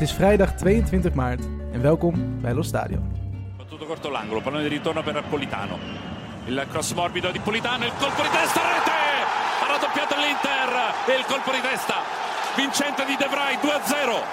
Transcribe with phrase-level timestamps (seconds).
[0.00, 2.98] Het is vrijdag 22 maart en welkom bij Lo Stadio.
[3.56, 5.78] Battuto corto l'angolo, pallone di ritorno per Politano.
[6.46, 9.00] Il cross morbido di Politano, il colpo di testa, rete!
[9.60, 10.68] Ha raddoppiato l'Inter
[11.08, 11.94] e il colpo di testa.
[12.54, 14.24] Vincente di De Vrij, 2-0.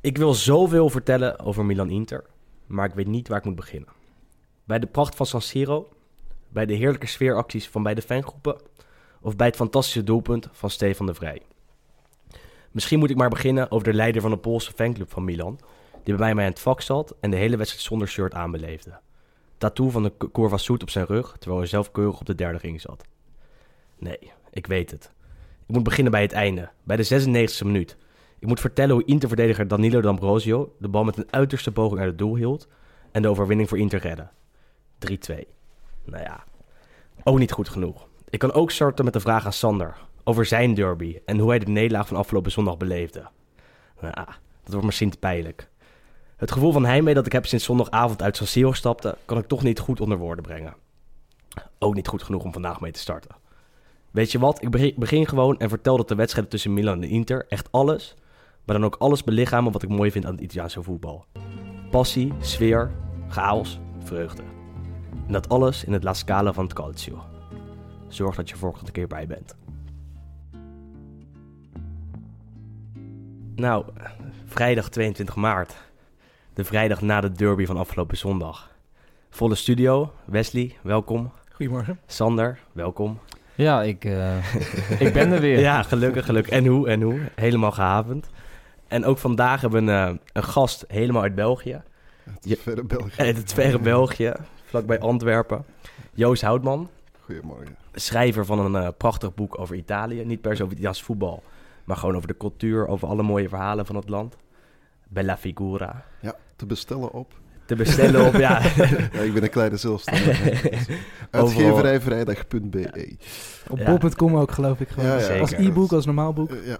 [0.00, 2.24] Ik wil zoveel vertellen over Milan-Inter,
[2.66, 3.88] maar ik weet niet waar ik moet beginnen.
[4.64, 5.88] Bij de pracht van San Siro,
[6.48, 8.60] bij de heerlijke sfeeracties van beide fangroepen
[9.20, 11.42] of bij het fantastische doelpunt van Stefan de Vrij.
[12.76, 15.58] Misschien moet ik maar beginnen over de leider van de Poolse fanclub van Milan,
[16.04, 18.98] die bij mij aan het vak zat en de hele wedstrijd zonder shirt aanbeleefde.
[19.58, 22.58] Tattoo van de Curva Soet op zijn rug, terwijl hij zelf keurig op de derde
[22.58, 23.04] ring zat.
[23.98, 25.12] Nee, ik weet het.
[25.66, 27.96] Ik moet beginnen bij het einde, bij de 96e minuut.
[28.38, 32.18] Ik moet vertellen hoe Inter-verdediger Danilo D'Ambrosio de bal met een uiterste poging uit het
[32.18, 32.68] doel hield
[33.12, 34.28] en de overwinning voor Inter redde.
[34.98, 35.34] 3-2.
[36.04, 36.44] Nou ja,
[37.22, 38.08] ook niet goed genoeg.
[38.28, 39.96] Ik kan ook starten met de vraag aan Sander
[40.28, 43.28] over zijn derby en hoe hij de nederlaag van afgelopen zondag beleefde.
[44.00, 44.24] Nou ja,
[44.62, 45.68] dat wordt misschien te pijnlijk.
[46.36, 49.46] Het gevoel van heimwee dat ik heb sinds zondagavond uit San Siro stapte, kan ik
[49.46, 50.74] toch niet goed onder woorden brengen.
[51.78, 53.36] Ook niet goed genoeg om vandaag mee te starten.
[54.10, 57.46] Weet je wat, ik begin, gewoon en vertel dat de wedstrijden tussen Milan en Inter
[57.48, 58.14] echt alles,
[58.64, 61.24] maar dan ook alles belichamen wat ik mooi vind aan het Italiaanse voetbal.
[61.90, 62.90] Passie, sfeer,
[63.28, 64.42] chaos, vreugde.
[65.26, 67.24] En dat alles in het La Scala van het Calcio.
[68.08, 69.56] Zorg dat je volgende keer bij bent.
[73.56, 73.84] Nou,
[74.46, 75.74] vrijdag 22 maart.
[76.54, 78.70] De vrijdag na de derby van afgelopen zondag.
[79.30, 80.12] Volle studio.
[80.24, 81.32] Wesley, welkom.
[81.52, 81.98] Goedemorgen.
[82.06, 83.18] Sander, welkom.
[83.54, 84.54] Ja, ik, eh,
[85.06, 85.58] ik ben er weer.
[85.58, 86.52] Ja, gelukkig, gelukkig.
[86.52, 87.20] En hoe, en hoe.
[87.34, 88.30] Helemaal gehavend.
[88.88, 91.82] En ook vandaag hebben we een, eh, een gast helemaal uit België.
[92.24, 93.20] Het verre België.
[93.22, 94.32] Uit het verre België,
[94.64, 95.64] vlakbij Antwerpen.
[96.14, 96.90] Joost Houtman,
[97.20, 97.76] Goedemorgen.
[97.92, 100.24] schrijver van een eh, prachtig boek over Italië.
[100.24, 101.42] Niet per se over Italiaans voetbal,
[101.86, 104.36] maar gewoon over de cultuur, over alle mooie verhalen van het land.
[105.08, 106.04] Bella Figura.
[106.20, 107.32] Ja, te bestellen op.
[107.66, 108.60] Te bestellen op, ja.
[109.12, 110.72] Ja, ik ben een kleine zelfstandige.
[111.30, 113.16] Uitgeverijvrijdag.be.
[113.68, 113.96] Op Ja.
[113.96, 115.08] bol.com ook geloof ik gewoon.
[115.08, 115.40] Ja, ja.
[115.40, 116.50] Als e-book, als normaal boek.
[116.50, 116.78] Eh, ja,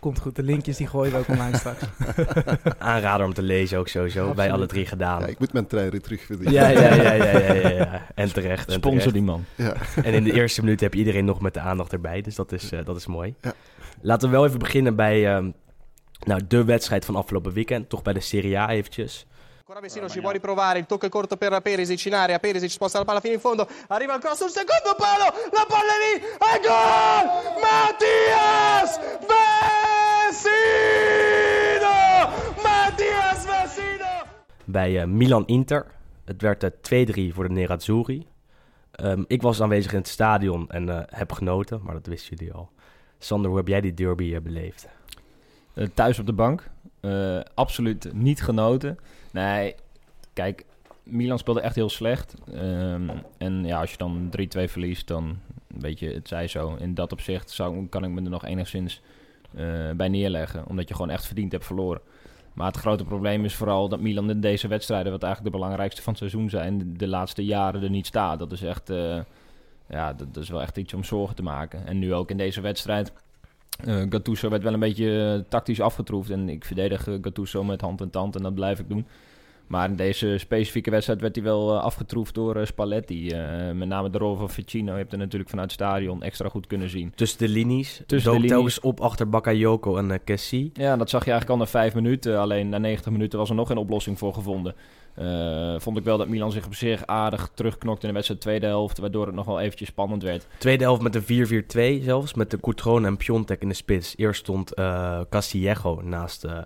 [0.00, 0.36] Komt goed.
[0.36, 1.82] De linkjes die gooien we ook online straks.
[2.78, 4.52] Aanrader om te lezen ook sowieso, bij Absoluut.
[4.52, 5.20] alle drie gedaan.
[5.20, 6.52] ja, ik moet mijn trein weer terugvinden.
[6.52, 8.06] Ja, ja, ja, ja, ja, ja, ja.
[8.14, 8.66] En terecht.
[8.68, 9.12] En, Sponsor terecht.
[9.14, 9.44] die man.
[9.54, 9.74] Ja.
[10.02, 12.52] en in de eerste minuut heb je iedereen nog met de aandacht erbij, dus dat
[12.52, 13.34] is, eh, dat is mooi.
[14.00, 15.50] Laten we wel even beginnen bij ehm,
[16.24, 19.26] nou, de wedstrijd van afgelopen weekend, toch bij de Serie A eventjes.
[19.68, 22.98] Ancora Vecino ci può riprovare, il tocco è corto per Perisic in area, Perisic sposta
[22.98, 26.60] la palla fino in fondo, arriva cross sul secondo palo, la palla è lì, e
[26.62, 27.26] gol!
[27.60, 29.00] Mattias
[30.46, 30.76] Vecino!
[32.62, 34.24] Mattias Vecino!
[34.64, 35.86] Bij eh, Milan-Inter.
[36.24, 36.70] Het werd eh,
[37.30, 38.26] 2-3 voor de Nerazzurri.
[38.90, 42.52] Ehm, ik was aanwezig in het stadion en eh, heb genoten, maar dat wisten jullie
[42.54, 42.70] al.
[43.18, 44.88] Sander, hoe heb jij die derby eh, beleefd?
[45.74, 46.70] Eh, thuis op de bank.
[47.00, 48.98] Eh, absoluut niet genoten.
[49.32, 49.74] Nee,
[50.32, 50.64] kijk,
[51.02, 52.34] Milan speelde echt heel slecht.
[52.52, 56.74] Ehm, en ja, als je dan 3-2 verliest, dan weet je, het zij zo.
[56.74, 59.00] In dat opzicht zou, kan ik me er nog enigszins
[59.96, 60.66] bij neerleggen.
[60.66, 62.00] Omdat je gewoon echt verdiend hebt verloren.
[62.52, 66.02] Maar het grote probleem is vooral dat Milan in deze wedstrijden, wat eigenlijk de belangrijkste
[66.02, 68.38] van het seizoen zijn, de, laatste jaren er niet staat.
[68.38, 68.90] Dat is echt,
[69.88, 71.86] ja, dat, dat is wel echt iets om zorgen te maken.
[71.86, 73.12] En nu ook in deze wedstrijd.
[73.84, 76.30] Eh, Gattuso werd wel een beetje eh, tactisch afgetroefd.
[76.30, 79.06] En ik verdedig eh, Gattuso met hand en tand en dat blijf ik doen.
[79.66, 83.34] Maar in deze specifieke wedstrijd werd hij wel afgetroefd door Spalletti.
[83.74, 84.92] Met name de rol van Ficino.
[84.92, 87.12] Je hebt er natuurlijk vanuit het stadion extra goed kunnen zien.
[87.14, 90.70] Tussen de linies, Tussen de telkens op achter Bakayoko en uh, Kessie.
[90.74, 92.40] Ja, dat zag je eigenlijk al na vijf minuten.
[92.40, 94.74] Alleen na 90 minuten was er nog geen oplossing voor gevonden.
[95.16, 98.66] Eh, vond ik wel dat Milan zich op zich aardig terugknokte in de wedstrijd tweede
[98.66, 98.98] helft.
[98.98, 100.46] Waardoor het nog wel eventjes spannend werd.
[100.58, 101.22] Tweede helft met een
[102.00, 104.14] 4-4-2 zelfs, met de Coutron en Piontek in de spits.
[104.16, 106.58] Eerst stond eh Castillejo naast eh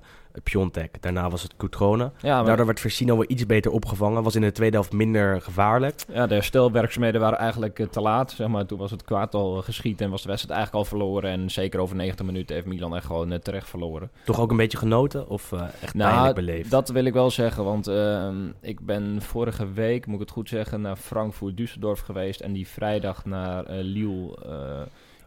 [0.43, 2.11] Piontek, daarna was het Coutrone.
[2.21, 5.41] Ja, maar Daardoor werd Versino weer iets beter opgevangen, was in de tweede helft minder
[5.41, 5.95] gevaarlijk.
[6.13, 8.31] ja, de herstelwerkzaamheden waren eigenlijk eh, te laat.
[8.31, 8.67] Zeg maar.
[8.67, 11.31] Toen was het kwaad al eh, geschiet en was de wedstrijd eigenlijk al verloren.
[11.31, 14.11] En zeker over 90 minuten heeft Milan echt gewoon eh, terecht verloren.
[14.25, 16.71] Toch ook een beetje genoten of eh, echt Nou, pijnlijk beleefd?
[16.71, 20.49] Dat wil ik wel zeggen, want ehm, ik ben vorige week, moet ik het goed
[20.49, 22.41] zeggen, naar Frankfurt Düsseldorf geweest.
[22.41, 24.81] En die vrijdag naar eh, Lille eh,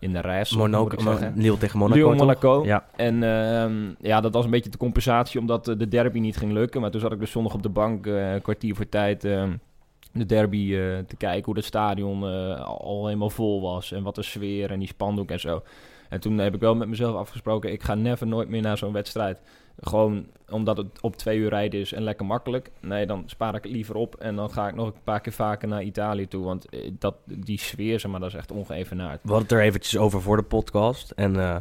[0.04, 0.56] in de reis.
[0.56, 1.18] Monaco.
[1.36, 2.00] Lille tegen Monaco.
[2.00, 2.16] Lille?
[2.16, 2.66] Monaco.
[2.66, 6.38] Ja, En ehm, ja, dat was een beetje de compensatie omdat eh, de derby niet
[6.38, 6.82] ging lukken.
[6.82, 9.54] Maar toen zat ik dus zondag op de bank, eh, een kwartier voor tijd, ehm,
[10.12, 11.46] de derby eh, te kijken.
[11.46, 15.30] Hoe het stadion al al helemaal vol was en wat de sfeer en die spandoek
[15.30, 15.64] en zo.
[16.14, 18.94] En toen heb ik wel met mezelf afgesproken, ik ga never nooit meer naar zo'n
[18.94, 19.42] wedstrijd.
[19.80, 22.72] Gewoon omdat het op twee uur rijden is en lekker makkelijk.
[22.82, 25.34] Nee, dan spaar ik het liever op en dan ga ik nog een paar keer
[25.34, 26.44] vaker naar Italië toe.
[26.44, 29.20] Want eh, dat, die sfeer, zeg maar, dat is echt ongeëvenaard.
[29.24, 31.12] We hadden het er eventjes over voor de podcast.
[31.12, 31.56] En eh,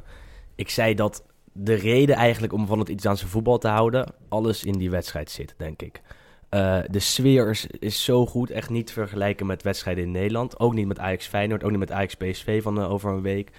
[0.55, 4.15] ik zei dat de reden eigenlijk om van het Italiaanse voetbal te houden...
[4.29, 6.03] alles in die wedstrijd zit, denk ik.
[6.49, 10.61] Eh, de sfeer is, zo goed, echt niet te vergelijken met wedstrijden in Nederland.
[10.61, 13.51] Ook niet met Ajax Feyenoord, ook niet met Ajax PSV van over een week.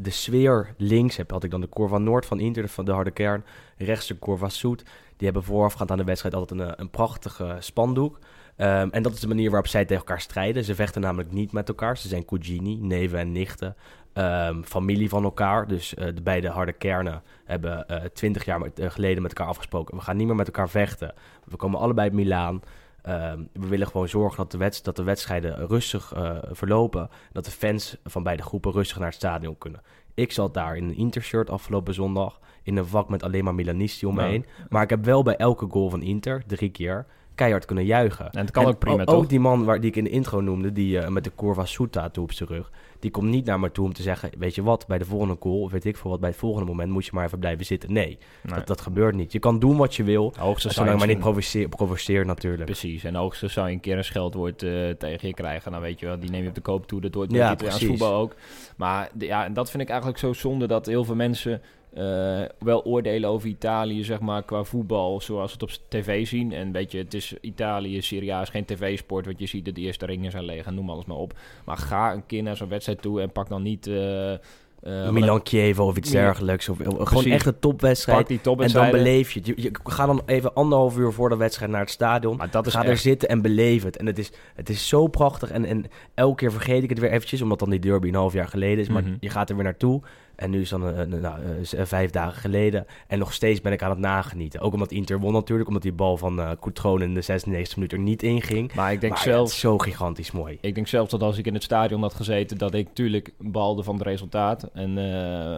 [0.00, 3.10] De sfeer links heb, had ik dan de Corva Noord van Inter, van de harde
[3.10, 3.44] kern.
[3.76, 4.82] Rechts de Corva Soet.
[5.16, 8.18] Die hebben voorafgaand aan de wedstrijd altijd een, eh, een prachtige spandoek.
[8.56, 10.64] Ehm, en dat is de manier waarop zij tegen elkaar strijden.
[10.64, 11.96] Ze vechten namelijk niet met elkaar.
[11.96, 13.76] Ze zijn cugini, neven en nichten.
[14.12, 15.66] Ehm, familie van elkaar.
[15.66, 19.96] Dus eh, de beide harde kernen hebben twintig jaar eh, geleden met elkaar afgesproken.
[19.96, 21.14] We gaan niet meer met elkaar vechten.
[21.44, 22.62] We komen allebei uit Milaan.
[23.02, 27.08] Ehm, we willen gewoon zorgen dat de, wedst- dat de wedstrijden rustig eh, verlopen.
[27.32, 29.82] Dat de fans van beide groepen rustig naar het stadion kunnen.
[30.14, 32.40] Ik zat daar in een Inter-shirt afgelopen zondag.
[32.62, 34.46] In een vak met alleen maar Milanisti om me heen.
[34.68, 37.06] Maar ik heb wel bij elke goal van Inter, drie keer,
[37.38, 38.30] keihard kunnen juichen.
[38.30, 39.14] En het kan ook prima, o- toch?
[39.14, 41.64] Ook die man waar, die ik in de intro noemde, die eh, met de Corva
[41.64, 42.70] Soet tattoo op zijn rug.
[43.00, 45.36] Die komt niet naar me toe om te zeggen, weet je wat, bij de volgende
[45.40, 47.64] goal, of weet ik veel wat, bij het volgende moment moet je maar even blijven
[47.64, 47.92] zitten.
[47.92, 48.54] Nee, Nee.
[48.54, 49.32] dat, dat gebeurt niet.
[49.32, 52.64] Je kan doen wat je wil, Hoogstens zou zolang maar niet provoceert, provoceert natuurlijk.
[52.64, 55.72] Precies, en hoogstens zou je een keer een scheldwoord eh, tegen je krijgen.
[55.72, 57.00] Dan weet je wel, die neem je op de koop toe.
[57.00, 57.98] Dat hoort bij Ja, Italiaans precies.
[57.98, 58.34] voetbal ook.
[58.76, 61.62] Maar ja, en dat vind ik eigenlijk zo zonde dat heel veel mensen
[61.98, 66.52] eh, wel oordelen over Italië, zeg maar, qua voetbal, zoals we het op tv zien.
[66.52, 69.74] En weet je, het is Italië, Serie A is geen tv-sport, wat je ziet, dat
[69.74, 71.32] de eerste ringen zijn leeg en noem alles maar op.
[71.64, 73.86] Maar ga een keer naar zo'n wedstrijd toe en pak dan niet...
[73.86, 76.68] eh, eh, Milan Kiev of iets dergelijks.
[76.68, 78.18] Of, of gewoon echt een topwedstrijd.
[78.18, 79.48] Pak die En dan beleef je het.
[79.48, 82.36] Je, je Ga dan even anderhalf uur voor de wedstrijd naar het stadion.
[82.36, 83.96] Maar dat is Ga er echt- zitten en beleef het.
[83.96, 85.50] En het is, het is zo prachtig.
[85.50, 85.84] En, en
[86.14, 88.78] elke keer vergeet ik het weer eventjes, omdat dan die derby een half jaar geleden
[88.78, 88.88] is.
[88.88, 89.14] Maar Mhm.
[89.20, 90.00] je gaat er weer naartoe.
[90.38, 92.86] En nu is dan eh, nou, eh, eh, vijf dagen geleden.
[93.06, 94.60] En nog steeds ben ik aan het nagenieten.
[94.60, 95.68] Ook omdat Inter won natuurlijk.
[95.68, 98.74] Omdat die bal van Coutron in de 96 minuut er niet in ging.
[98.74, 99.52] Maar ik denk maar ja, zelf...
[99.52, 100.58] zo gigantisch mooi.
[100.60, 103.82] Ik denk zelfs dat als ik in het stadion had gezeten, dat ik natuurlijk balde
[103.82, 104.62] van het resultaat.
[104.72, 104.94] En,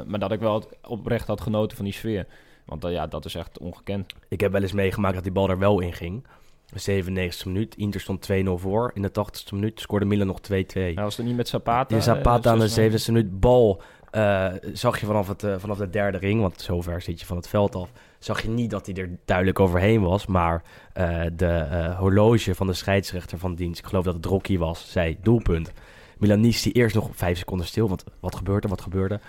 [0.06, 2.26] maar dat ik wel het oprecht had genoten van die sfeer.
[2.64, 4.12] Want ja, dat is echt ongekend.
[4.28, 6.24] Ik heb wel eens meegemaakt dat die bal er wel in ging.
[6.72, 7.76] De 97e minuut.
[7.76, 8.90] Inter stond 2-0 voor.
[8.94, 10.54] In de 80e minuut scoorde Milan nog 2-2.
[10.74, 11.94] Nou, was het niet met Zapata?
[11.94, 15.78] Die Zapata aan de eh, 70 minuut bal eh, zag je vanaf, het, eh, vanaf
[15.78, 18.86] de derde ring, want zover zit je van het veld af, zag je niet dat
[18.86, 20.62] hij er duidelijk overheen was, maar
[20.92, 25.16] eh, de horloge van de scheidsrechter van dienst, ik geloof dat het Rocky was, zei
[25.22, 25.72] doelpunt.
[26.18, 29.20] Milanisti eerst nog vijf seconden stil, want wat gebeurde, wat gebeurde?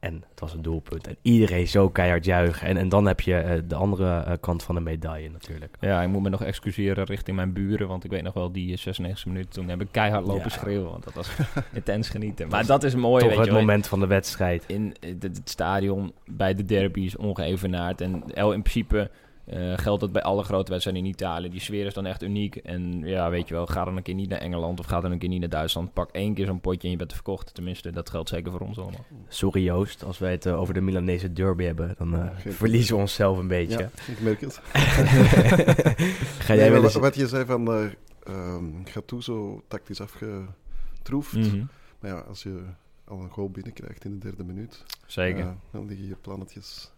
[0.00, 1.06] En het was een doelpunt.
[1.06, 2.66] En iedereen zo keihard juichen.
[2.68, 5.76] En, en dan heb je eh, de andere eh, kant van de medaille natuurlijk.
[5.80, 7.88] Ja, ik moet me nog excuseren richting mijn buren.
[7.88, 10.48] Want ik weet nog wel, die 96 minuten toen heb ik keihard lopen Ja.
[10.48, 10.90] schreeuwen.
[10.90, 11.30] Want dat was
[11.72, 12.48] intens genieten.
[12.48, 14.64] Maar dat is mooi, Toch weet het moment van de wedstrijd.
[14.66, 18.00] in het, het stadion bij de derby is ongeëvenaard.
[18.00, 19.10] En el- in principe
[19.44, 21.48] eh, geldt dat bij alle grote wedstrijden in Italië.
[21.48, 22.56] Die sfeer is dan echt uniek.
[22.56, 25.12] En ja, weet je wel, ga dan een keer niet naar Engeland of ga dan
[25.12, 25.92] een keer niet naar Duitsland.
[25.92, 27.54] Pak één keer zo'n potje en je bent verkocht.
[27.54, 29.04] Tenminste, dat geldt zeker voor ons allemaal.
[29.28, 33.00] Sorry Joost, als wij het eh, over de Milanese derby hebben, dan eh, verliezen we
[33.00, 33.78] onszelf een beetje.
[33.78, 34.60] Ja, ik merk het.
[36.46, 37.02] Ga jij wel wat, eens...
[37.02, 37.90] wat je zei van uh,
[38.28, 41.32] um, Gattuso tactisch afgetroefd.
[41.32, 41.64] Mhm.
[42.00, 42.62] Maar ja, als je
[43.04, 45.56] al een goal binnenkrijgt in de derde minuut, Zeker.
[45.70, 46.92] dan liggen je plannetjes.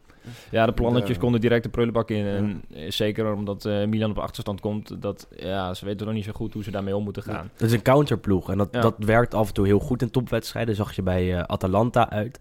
[0.51, 1.21] Ja, de plannetjes Ja.
[1.23, 2.27] konden direct de prullenbak in.
[2.27, 5.03] En eh, zeker omdat eh, Milan op achterstand komt.
[5.03, 7.51] Dat, ja, ze weten nog niet zo goed hoe ze daarmee om moeten gaan.
[7.57, 10.75] Dat is een counterploeg en dat, dat werkt af en toe heel goed in topwedstrijden.
[10.75, 12.41] Zag je bij eh, Atalanta uit.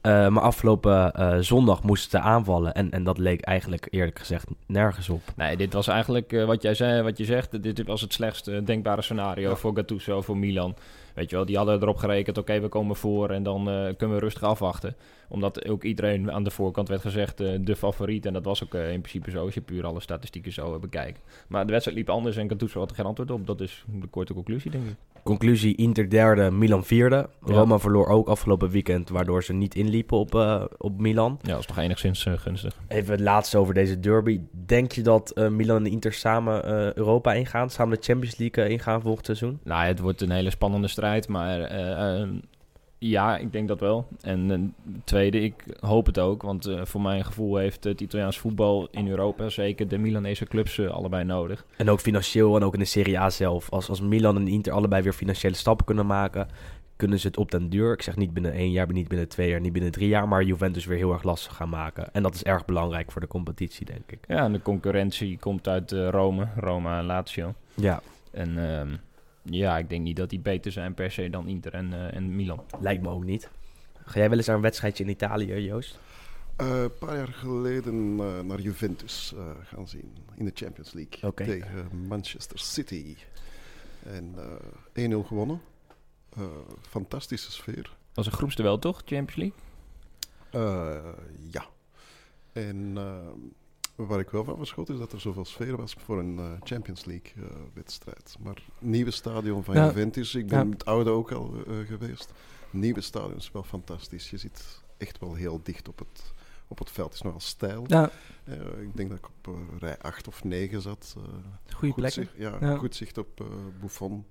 [0.00, 2.74] Eh, maar afgelopen eh, zondag moesten ze aanvallen.
[2.74, 5.20] En, en dat leek eigenlijk eerlijk gezegd nergens op.
[5.36, 7.62] Nee, dit was eigenlijk eh, wat jij zei, wat je zegt.
[7.62, 9.56] Dit was het slechtste denkbare scenario Ja.
[9.56, 10.74] voor Gattuso, voor Milan.
[11.14, 14.16] Weet je wel, die hadden erop gerekend, oké, we komen voor en dan eh, kunnen
[14.16, 14.96] we rustig afwachten.
[15.28, 18.26] Omdat ook iedereen aan de voorkant werd gezegd eh, de favoriet.
[18.26, 21.20] En dat was ook eh, in principe zo, als je puur alle statistieken zo bekijkt.
[21.46, 23.46] Maar de wedstrijd liep anders en Gattuso had er geen antwoord op.
[23.46, 24.94] Dat is de korte conclusie, denk ik.
[25.22, 27.28] Conclusie, Inter derde, Milan vierde.
[27.46, 27.52] Ja.
[27.54, 30.34] Roma verloor ook afgelopen weekend, waardoor ze niet inliepen op,
[30.78, 31.38] op Milan.
[31.42, 32.76] Ja, dat is toch enigszins gunstig.
[32.88, 34.40] Even het laatste over deze derby.
[34.66, 36.64] Denk je dat Milan en Inter samen
[36.96, 37.70] Europa ingaan?
[37.70, 39.58] Samen de Champions League ingaan volgend seizoen?
[39.64, 42.28] Nou, het wordt een hele spannende strijd, maar eh, eh,
[42.98, 44.06] ja, ik denk dat wel.
[44.20, 44.58] En eh,
[45.04, 49.48] tweede, ik hoop het ook, want voor mijn gevoel heeft het Italiaans voetbal in Europa,
[49.48, 51.64] zeker de Milanese clubs, allebei nodig.
[51.76, 53.70] En ook financieel en ook in de Serie A zelf.
[53.70, 56.48] Als, als Milan en Inter allebei weer financiële stappen kunnen maken,
[56.96, 59.48] kunnen ze het op den duur, ik zeg niet binnen één jaar, niet binnen twee
[59.48, 62.12] jaar, niet binnen drie jaar, maar Juventus weer heel erg lastig gaan maken.
[62.12, 64.18] En dat is erg belangrijk voor de competitie, denk ik.
[64.28, 67.54] Ja, en de concurrentie komt uit Rome, Roma en Lazio.
[67.74, 68.88] Ja, En ehm,
[69.42, 72.36] ja, ik denk niet dat die beter zijn per se dan Inter en, eh, en
[72.36, 72.64] Milan.
[72.80, 73.50] lijkt me ook niet.
[74.04, 75.98] Ga jij wel eens naar een wedstrijdje in Italië, Joost?
[76.56, 81.30] Eh, een paar jaar geleden eh, naar Juventus eh, gaan zien in de Champions League
[81.30, 81.44] Oké.
[81.44, 83.16] tegen Manchester City.
[84.02, 84.34] En
[84.94, 85.60] eh 1-0 gewonnen.
[86.36, 86.42] Eh,
[86.88, 87.96] fantastische sfeer.
[88.14, 89.58] was een groepsduel toch, Champions League?
[90.50, 91.12] Eh,
[91.50, 91.64] ja.
[92.52, 93.28] En eh,
[93.94, 97.04] waar ik wel van verschot is dat er zoveel sfeer was voor een eh, Champions
[97.04, 98.36] League eh, wedstrijd.
[98.40, 99.86] Maar nieuwe stadion van Ja.
[99.86, 100.70] Juventus, ik ben Ja.
[100.72, 102.32] het oude ook al eh, geweest.
[102.70, 104.30] Nieuwe stadion is wel fantastisch.
[104.30, 106.32] Je zit echt wel heel dicht op het,
[106.68, 107.06] op het veld.
[107.08, 107.84] Het is nogal stijl.
[107.86, 108.10] Ja,
[108.80, 111.16] ik denk dat ik op rij 8 of 9 zat.
[111.16, 112.12] goede goed plek.
[112.12, 113.44] zicht, ja, goed zicht op
[113.80, 114.26] Buffon,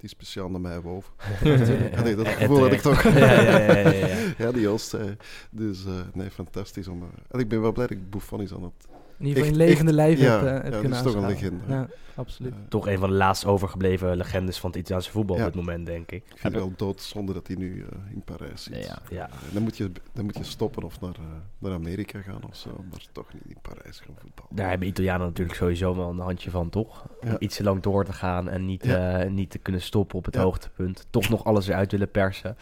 [0.00, 1.12] die speciaal naar mij woog.
[1.44, 1.54] Ja,
[1.92, 3.02] Ja, nee, dat gevoel had ik toch.
[3.02, 4.06] Ja, ja, ja, ja, ja.
[4.38, 5.16] Ja, die zei.
[5.50, 6.88] Dus eh, nee, fantastisch.
[6.88, 8.88] Om, eh, en ik ben wel blij dat ik Buffon is aan het...
[9.20, 11.04] In ieder geval in Echt- levende lijf ja, heb, eh, ja, heb dat kunnen is
[11.04, 11.60] toch een legende.
[11.68, 12.52] Ja, absoluut.
[12.52, 15.46] eh, Toch een van de laatst overgebleven legendes van het Italiaanse voetbal Ja.
[15.46, 16.24] op dit moment, denk ik.
[16.28, 18.86] ik vind het wel doodzonde dat hij nu eh, in Parijs zit.
[18.86, 18.98] Ja.
[19.10, 19.28] Ja.
[19.52, 21.20] Dan, moet je, dan moet je stoppen of naar, eh,
[21.58, 22.84] naar Amerika gaan of zo.
[22.90, 24.56] Maar toch niet in Parijs gaan voetballen.
[24.56, 27.04] Daar hebben Italianen natuurlijk sowieso wel een handje van, toch?
[27.20, 27.38] Om Ja.
[27.38, 29.18] iets te lang door te gaan en niet, Ja.
[29.20, 30.42] eh, niet te kunnen stoppen op het Ja.
[30.42, 31.06] hoogtepunt.
[31.10, 32.56] Toch nog alles eruit willen persen.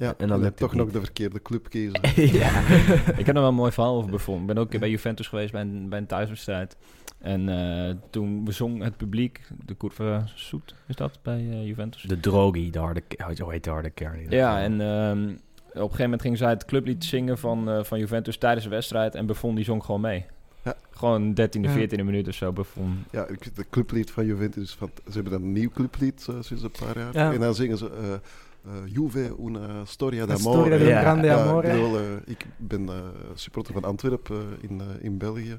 [0.00, 2.00] Ja, en dan lukt het toch nog de verkeerde club kiezen.
[2.40, 2.60] ja.
[3.20, 4.42] Ik heb er wel een mooi verhaal over bevonden.
[4.48, 6.76] Ik ben ook bij Juventus geweest bij een, bij een thuiswedstrijd.
[7.18, 12.02] En eh, toen bezong het publiek, de Curva Soet, is dat bij eh, Juventus?
[12.02, 14.30] De drogi, de harde, ke- zo heet de harde kern.
[14.30, 17.98] Ja, en ehm, op een gegeven moment ging zij het clublied zingen van, eh, van
[17.98, 19.14] Juventus tijdens de wedstrijd.
[19.14, 20.24] En Buffon die zong gewoon mee.
[20.64, 20.74] Ja.
[20.90, 21.74] Gewoon 13e, Ja.
[21.88, 23.04] 14e minuut of zo, Buffon.
[23.10, 26.70] Ja, ik- de clublied van Juventus, van, ze hebben dan een nieuw clublied sinds een
[26.84, 27.12] paar jaar.
[27.16, 27.32] Ja.
[27.32, 28.18] En dan zingen ze
[28.86, 30.58] Juve una storia d'amore.
[30.58, 31.00] storia del Ja.
[31.00, 31.68] grande Ja, amore.
[31.68, 32.94] ik, bedoel, eh, ik ben eh,
[33.34, 35.58] supporter van Antwerpen eh, in, eh, in België.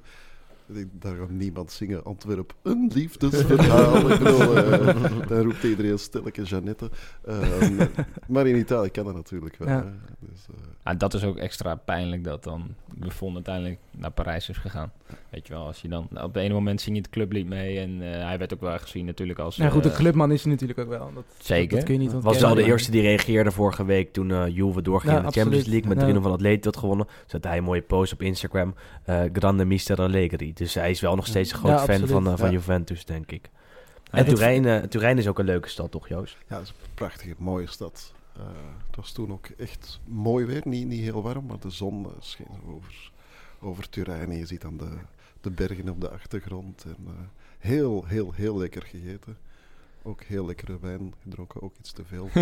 [0.74, 4.10] Ik- Daar gaat niemand zingen Antwerp, een liefdesverhaal.
[4.12, 4.96] ik bedoel, eh,
[5.30, 6.90] dan roept iedereen stilletjes Jeannette.
[7.26, 7.86] Ehm,
[8.28, 9.68] maar in Italië kan dat natuurlijk wel.
[9.68, 9.94] Ja.
[10.20, 14.58] Dus, eh, Ah, dat is ook extra pijnlijk dat dan Buffon uiteindelijk naar Parijs is
[14.58, 14.92] gegaan.
[15.30, 16.04] Weet je wel, als je dan...
[16.14, 17.80] Op het ene moment zing je het clublied mee.
[17.80, 19.58] En eh, hij werd ook wel gezien natuurlijk als...
[19.58, 21.12] Nou goed, de clubman is hij natuurlijk ook wel.
[21.14, 21.76] Dat, Zeker.
[21.76, 24.82] Dat kun je niet was wel de eerste die reageerde vorige week toen eh Juve
[24.82, 25.66] doorging Ja, in de Champions.
[25.68, 26.14] League met Ja.
[26.14, 27.08] 3-0 van Atletico had gewonnen.
[27.26, 28.76] Zette hij een mooie post op Instagram.
[29.04, 30.54] eh, Grande Mister Allegri.
[30.62, 32.10] Dus hij is wel nog steeds een groot Ja, fan absoluut.
[32.10, 32.52] van, eh, van Ja.
[32.52, 33.50] Juventus, denk ik.
[34.12, 36.38] En Turijn, eh, Turijn is ook een leuke stad, toch Joost?
[36.48, 38.14] Ja, het is een prachtige, mooie stad.
[38.36, 38.44] Eh,
[38.88, 40.62] het was toen ook echt mooi weer.
[40.66, 43.12] Niet, niet heel warm, maar de zon scheen over,
[43.62, 44.30] over Turijn.
[44.32, 44.90] En je ziet dan de,
[45.42, 46.84] de bergen op de achtergrond.
[46.84, 47.14] En, eh,
[47.60, 49.38] heel, heel, heel lekker gegeten.
[50.04, 52.30] Ook heel lekkere wijn gedronken, ook iets te veel.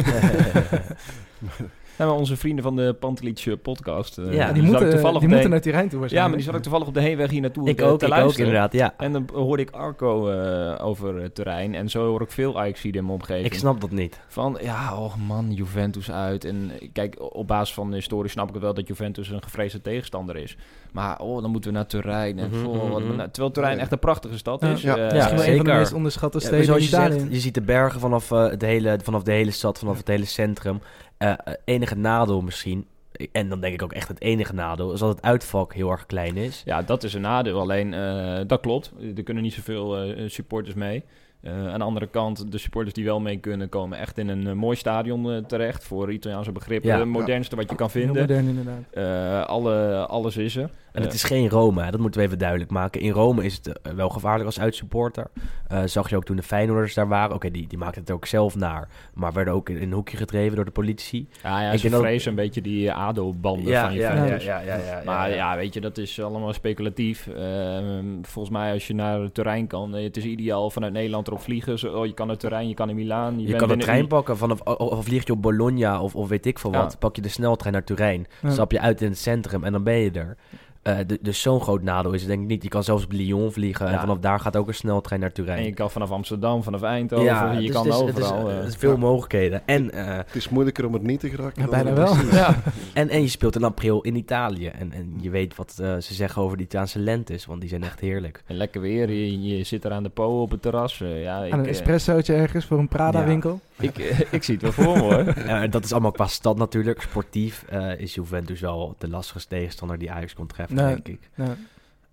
[1.98, 4.18] Ja, maar onze vrienden van de Pantelietje podcast.
[4.18, 6.36] eh, Ja, die ik moeten, toevallig die op de moeten heen- naar toe Ja, maar
[6.36, 8.38] die zat ik toevallig op de heenweg hier naartoe Ik eh, ook, te ik ook
[8.38, 8.94] inderdaad, ja.
[8.98, 11.75] En dan hoorde ik Arco eh, over het terrein.
[11.75, 13.46] En zo hoor ik veel ajax in mijn omgeving.
[13.46, 14.20] Ik snap dat niet.
[14.28, 16.44] Van, ja, oh man, Juventus uit.
[16.46, 19.44] En eh, kijk, op basis van de historie snap ik het wel dat Juventus een
[19.44, 20.58] gevreesde tegenstander is.
[20.91, 22.39] Maar, oh, dan moeten we naar Turijn.
[22.39, 23.10] En, Mhm, oh, wat mhm.
[23.10, 23.81] we na- terwijl Turijn Ja.
[23.81, 24.69] echt een prachtige stad Ja.
[24.72, 24.81] is.
[24.81, 24.96] Ja.
[24.98, 27.39] Eh, Misschien wel een van de meest onderschatte Ja, steden zoals in je zegt, je
[27.39, 30.81] ziet de bergen vanaf, eh, de, hele, vanaf de hele stad, vanaf het hele centrum.
[31.17, 32.86] Eh, eh, enige nadeel misschien,
[33.31, 36.05] en dan denk ik ook echt het enige nadeel, is dat het uitvak heel erg
[36.05, 36.62] klein is.
[36.65, 37.60] Ja, dat is een nadeel.
[37.60, 38.91] Alleen, eh, dat klopt.
[39.15, 41.03] Er kunnen niet zoveel eh, supporters mee.
[41.41, 44.48] Eh, aan de andere kant, de supporters die wel mee kunnen, komen echt in een
[44.48, 45.84] eh, mooi stadion eh, terecht.
[45.84, 46.89] Voor Italiaanse begrippen.
[46.89, 47.00] Ja.
[47.00, 48.15] Het modernste wat je kan vinden.
[48.15, 49.48] modern inderdaad.
[49.48, 50.69] Alle, alles is er.
[50.91, 53.01] En het Eh, is geen Rome, hè, dat moeten we even duidelijk maken.
[53.01, 55.27] In Rome is het eh, wel gevaarlijk als uitsupporter.
[55.67, 57.36] Eh zag je ook toen de Feyenoorders daar waren.
[57.36, 58.88] Oké, die, die maakten het ook zelf naar.
[59.13, 61.27] Maar werden ook in, in een hoekje gedreven door de politie.
[61.43, 64.43] Ja, ja Ik ze denk vrezen een beetje die ADO-banden van Juventus.
[64.43, 67.27] ja, ja, ja, Maar ja, weet je, dat is allemaal speculatief.
[67.27, 71.27] Ehm, volgens mij, als je naar het terrein kan, eh, het is ideaal vanuit Nederland
[71.27, 71.79] erop vliegen.
[71.79, 73.39] Zo, oh, je kan naar terrein, je kan in Milaan.
[73.39, 76.29] Je, bent kan de trein pakken vanaf, of, of vlieg je op Bologna of, of
[76.29, 76.77] weet ik veel Ja.
[76.81, 77.00] wat.
[77.00, 78.27] Pak je de sneltrein naar Turijn.
[78.41, 78.50] Ja.
[78.50, 80.38] Stap je uit in het centrum en dan ben je er.
[80.82, 82.64] Eh, de- dus zo'n groot nadeel is het denk ik niet.
[82.64, 84.00] Je kan zelfs op Lyon vliegen en Ja.
[84.00, 85.64] vanaf daar gaat ook een sneltrein naar En Turijn.
[85.64, 88.46] je kan vanaf Amsterdam, vanaf Eindhoven, je dus kan het is, overal.
[88.46, 88.60] Het is, eh.
[88.60, 88.98] het is veel Ja.
[88.98, 89.62] mogelijkheden.
[89.66, 91.62] En, eh, het is moeilijker om er niet te geraken.
[91.64, 92.14] Ja, bijna wel.
[92.32, 92.56] ja.
[92.94, 94.68] en, en je speelt in april in Italië.
[94.68, 97.84] En, en je weet wat eh, ze zeggen over de Italiaanse lentes, want die zijn
[97.84, 98.44] echt heerlijk.
[98.48, 101.02] En lekker weer, je, je zit er aan de po op het terras.
[101.02, 103.60] eh, ja, ik, Aan een eh, espressootje ergens voor een Prada-winkel.
[103.80, 105.18] ik, eh, ik zie het wel voor me hoor.
[105.50, 107.02] Eh, dat is allemaal qua stad natuurlijk.
[107.02, 110.86] Sportief eh, is Juventus wel de lastigste tegenstander die Ajax kon treffen, Nee.
[110.86, 111.20] denk ik.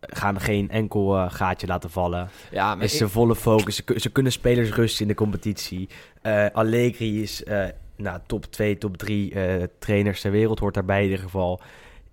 [0.00, 2.28] Gaan geen enkel eh, gaatje laten vallen.
[2.50, 3.76] Ja, maar is ik- de volle focus.
[3.76, 5.88] Ze, ku- ze kunnen spelers rusten in de competitie.
[6.22, 7.64] Eh, Allegri is eh,
[7.96, 9.34] nou, top 2, top 3
[9.78, 10.58] trainers ter wereld.
[10.58, 11.60] Hoort daarbij in ieder geval.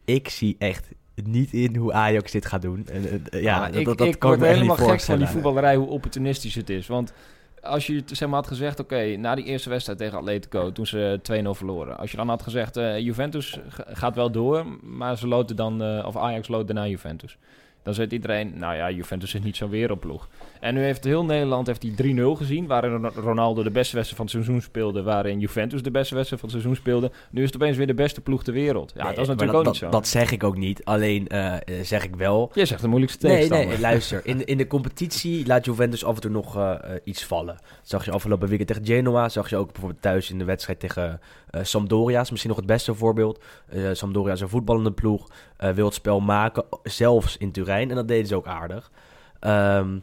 [0.05, 0.87] Ik zie echt
[1.23, 2.87] niet in hoe Ajax dit gaat doen.
[2.91, 5.17] En, ja, dat, ik, dat, dat ik kan word ik me echt helemaal gek van
[5.17, 6.87] die voetballerij, hoe opportunistisch het is.
[6.87, 7.13] Want
[7.63, 11.19] als je zeg maar, had gezegd, oké, na die eerste wedstrijd tegen Atletico, toen ze
[11.21, 11.97] 2-0 verloren.
[11.97, 16.05] Als je dan had gezegd, eh, Juventus gaat wel door, maar ze loten dan, eh,
[16.05, 17.37] of Ajax loopt daarna Juventus.
[17.83, 20.27] Dan zegt iedereen, nou ja, Juventus is niet zo'n wereldploeg.
[20.59, 24.15] En nu heeft heel Nederland heeft die 3-0 gezien, waarin Ro- Ronaldo de beste wedstrijd
[24.15, 27.11] van het seizoen speelde, waarin Juventus de beste wedstrijd van het seizoen speelde.
[27.31, 28.91] Nu is het opeens weer de beste ploeg ter wereld.
[28.95, 29.89] Ja, Nee, dat is natuurlijk ook niet zo.
[29.89, 30.85] Dat zeg ik ook niet.
[30.85, 32.51] Alleen eh, eh, zeg ik wel.
[32.53, 33.67] Jij zegt de moeilijkste Nee, tegenstander.
[33.67, 34.21] nee, luister.
[34.25, 36.73] In, in de competitie laat Juventus af en toe nog eh,
[37.03, 37.55] iets vallen.
[37.55, 39.29] Dat zag je afgelopen weekend tegen Genoa.
[39.29, 41.19] Zag je ook bijvoorbeeld thuis in de wedstrijd tegen
[41.61, 42.21] Sampdoria.
[42.21, 43.43] Is misschien nog het beste voorbeeld.
[43.91, 45.27] Sampdoria is een voetballende ploeg.
[45.57, 47.89] eh, wil het spel maken, zelfs in Turijn.
[47.89, 48.91] En dat deden ze ook aardig.
[49.39, 49.99] Ehm,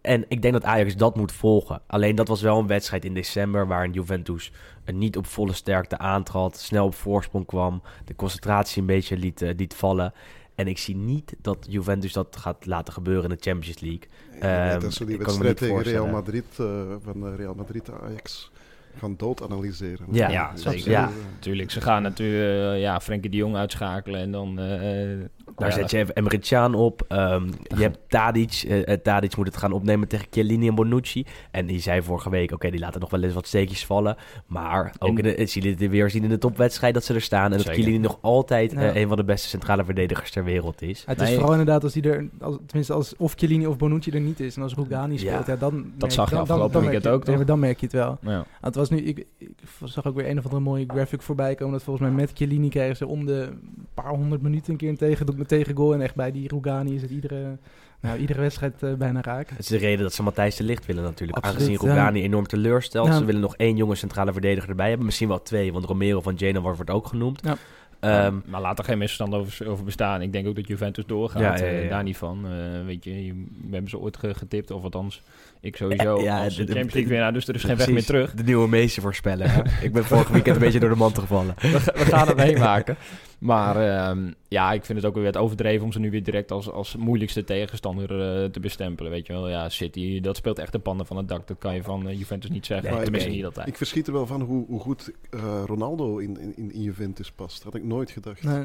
[0.00, 1.80] en ik denk dat Ajax dat moet volgen.
[1.86, 3.66] Alleen dat was wel een wedstrijd in december...
[3.66, 4.52] waarin Juventus
[4.92, 6.56] niet op volle sterkte aantrad.
[6.58, 7.82] Snel op voorsprong kwam.
[8.04, 10.12] De concentratie een beetje liet, liet vallen.
[10.54, 14.08] En ik zie niet dat Juventus dat gaat laten gebeuren in de Champions League.
[14.40, 16.06] Ja, Ehm, dat is zo die wedstrijd tegen Real.
[16.06, 16.66] Madrid, eh,
[17.04, 18.50] van Real Madrid Ajax,
[18.98, 20.06] gaan dood analyseren.
[20.10, 20.90] Ja, Ja, zeker.
[20.90, 21.10] Ja.
[21.38, 24.58] Tuurlijk, ze gaan natuurlijk eh, ja, Frenkie de Jong uitschakelen en dan...
[24.58, 25.18] eh, eh,
[25.56, 27.04] Daar ja, zet je even Emre Can op.
[27.08, 27.46] Ehm,
[27.76, 28.64] je hebt Tadic.
[28.68, 31.24] eh, eh, Tadic moet het gaan opnemen tegen Chiellini en Bonucci.
[31.50, 34.16] En die zei vorige week, oké, die laten nog wel eens wat steekjes vallen.
[34.46, 37.20] Maar ook in de, zie je dit weer zien in de topwedstrijd dat ze er
[37.20, 37.52] staan.
[37.52, 37.68] En dat.
[37.68, 41.02] Chiellini nog altijd eh, een van de beste centrale verdedigers ter wereld is.
[41.06, 41.34] Het is Nee.
[41.34, 44.56] vooral inderdaad als die er, als, tenminste als of Chiellini of Bonucci er niet is
[44.56, 47.02] en als Rugani speelt, ja, dan merk- zag je dan, afgelopen dan, dan weekend merk
[47.02, 47.44] je- ook, toch?
[47.46, 48.18] dan merk je het wel.
[48.22, 48.44] ja.
[48.60, 49.48] Het was nu, ik, ik
[49.84, 51.72] zag ook weer een of andere mooie graphic voorbij komen.
[51.72, 53.48] Dat volgens mij met Chiellini krijgen ze om de
[53.94, 55.94] paar honderd minuten een keer een tegen, een tegengoal.
[55.94, 57.58] En echt bij die Rugani is het iedere,
[58.00, 59.48] nou, iedere wedstrijd eh, bijna raak.
[59.50, 61.38] Het is de reden dat ze Matthijs de Licht willen natuurlijk.
[61.38, 61.94] Absoluut, Aangezien ja.
[61.94, 63.06] Rugani enorm teleurstelt.
[63.06, 63.16] Ja.
[63.18, 65.06] Ze willen nog één jonge centrale verdediger erbij hebben.
[65.06, 67.40] Misschien wel twee, want Romero van Genoa wordt ook genoemd.
[67.44, 67.56] Ja.
[68.00, 70.22] Ehm, maar laat er geen misverstand over, over bestaan.
[70.22, 71.42] Ik denk ook dat Juventus doorgaat.
[71.42, 72.46] Ja, ja, ja, eh, daar niet van.
[72.46, 72.50] Eh,
[72.86, 73.32] weet je, je-
[73.68, 74.70] we hebben ze ooit ge- getipt.
[74.70, 75.22] Of althans,
[75.60, 77.32] ik sowieso Ja, als de- de- Champions League winnaar.
[77.32, 78.34] Dus er is geen weg meer terug.
[78.34, 79.50] De nieuwe meestervoorspeller.
[79.54, 79.62] hè?
[79.82, 81.54] Ik ben vorige weekend een beetje door de mand gevallen.
[81.60, 82.96] We, we gaan het meemaken.
[83.44, 86.50] Maar ehm, ja, ik vind het ook weer wat overdreven om ze nu weer direct
[86.50, 88.10] als, als moeilijkste tegenstander
[88.42, 89.10] eh, te bestempelen.
[89.10, 91.46] Weet je wel, ja, City, dat speelt echt de pannen van het dak.
[91.46, 92.90] Dat kan je van eh, Juventus niet zeggen.
[92.92, 93.38] Nee, Tenminste, nee.
[93.38, 93.66] niet altijd.
[93.66, 97.62] Ik verschiet er wel van hoe, hoe goed eh, Ronaldo in, in, in Juventus past.
[97.62, 98.64] Had ik nooit gedacht Nee,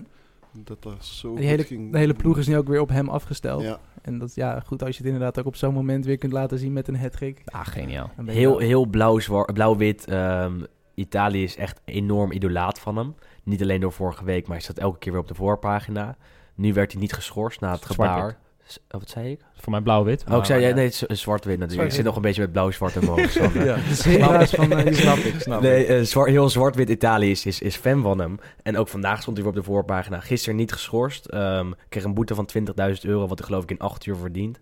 [0.63, 1.91] dat dat zo die goed hele, ging.
[1.91, 3.61] de hele ploeg is nu ook weer op hem afgesteld.
[3.61, 6.31] Ja, En dat ja, goed als je het inderdaad ook op zo'n moment weer kunt
[6.33, 7.41] laten zien met een hat-trick.
[7.45, 8.11] Ah, geniaal.
[8.25, 10.05] Heel, heel blauw-zwart- blauw-wit.
[10.07, 10.61] ehm,
[10.99, 13.15] Italië is echt enorm idolaat van hem.
[13.43, 16.17] Niet alleen door vorige week, maar hij staat elke keer weer op de voorpagina.
[16.55, 18.37] Nu werd hij niet geschorst na het gebaar.
[18.65, 19.39] S- oh, wat zei ik?
[19.55, 20.23] Voor mij blauw-wit.
[20.31, 21.89] Oh, ik zei, ja, maar, nee, het is zwart-wit natuurlijk.
[21.89, 23.31] Ik zit nog een beetje met blauw-zwart hoofd.
[23.31, 23.65] Sander.
[23.65, 25.87] Ja, de zebra's van uh, Snap ik, snap Nee, ik.
[25.89, 28.39] eh, zwart, heel zwart-wit Italië is, is, is fan van hem.
[28.63, 30.19] En ook vandaag stond hij weer op de voorpagina.
[30.19, 31.25] Gisteren niet geschorst.
[31.25, 32.65] Ehm, kreeg een boete van 20.000
[33.01, 34.59] euro, wat hij geloof ik in acht uur verdient.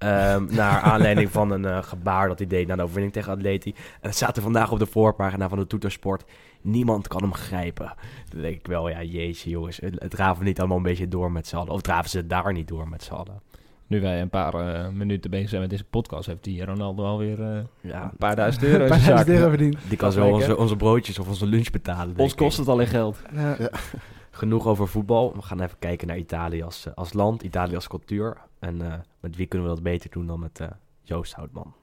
[0.00, 3.70] Ehm, naar aanleiding van een eh, gebaar dat hij deed na de overwinning tegen Atleti.
[3.76, 6.24] En het staat er vandaag op de voorpagina van de Toetersport.
[6.60, 7.92] Niemand kan hem grijpen.
[8.28, 9.76] Dan denk ik wel, ja, jeetje jongens.
[9.76, 11.72] Het, het draven we niet allemaal een beetje door met z'n allen.
[11.72, 13.40] Of draven ze daar niet door met z'n allen.
[13.86, 17.42] Nu wij een paar eh, minuten bezig zijn met deze podcast, heeft die Ronaldo alweer
[17.42, 19.76] eh, Ja, een paar duizend euro paar duizend verdiend.
[19.88, 22.14] die kan zo onze, onze broodjes of onze lunch betalen.
[22.16, 22.38] Ons ik.
[22.38, 23.22] kost het al in geld.
[23.34, 23.56] Ja.
[24.30, 25.32] Genoeg over voetbal.
[25.34, 28.36] We gaan even kijken naar Italië als, als land, Italië als cultuur.
[28.60, 30.68] En eh, met wie kunnen we dat beter doen dan met eh,
[31.02, 31.74] Joost Houtman?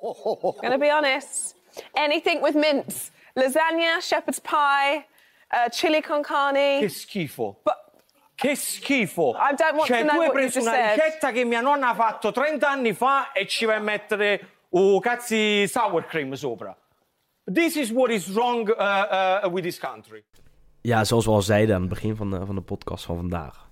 [0.60, 1.56] Gonna be honest.
[1.92, 3.10] Anything with mince.
[3.34, 5.04] Lasagna, shepherd's pie,
[5.50, 6.78] uh, chili con carne.
[6.80, 7.60] Che schifo.
[7.62, 7.88] But
[8.34, 9.34] Che schifo.
[9.34, 10.94] I don't want cioè, to know tu hai preso una said.
[10.94, 15.00] ricetta che mia nonna ha fatto 30 anni fa e ci vai a mettere oh,
[15.00, 16.76] cazzi sour cream sopra.
[17.44, 20.24] This is what is wrong uh, uh, with this country.
[20.82, 23.67] Ja, zoals we al zeiden aan het begin van de, van de podcast van vandaag.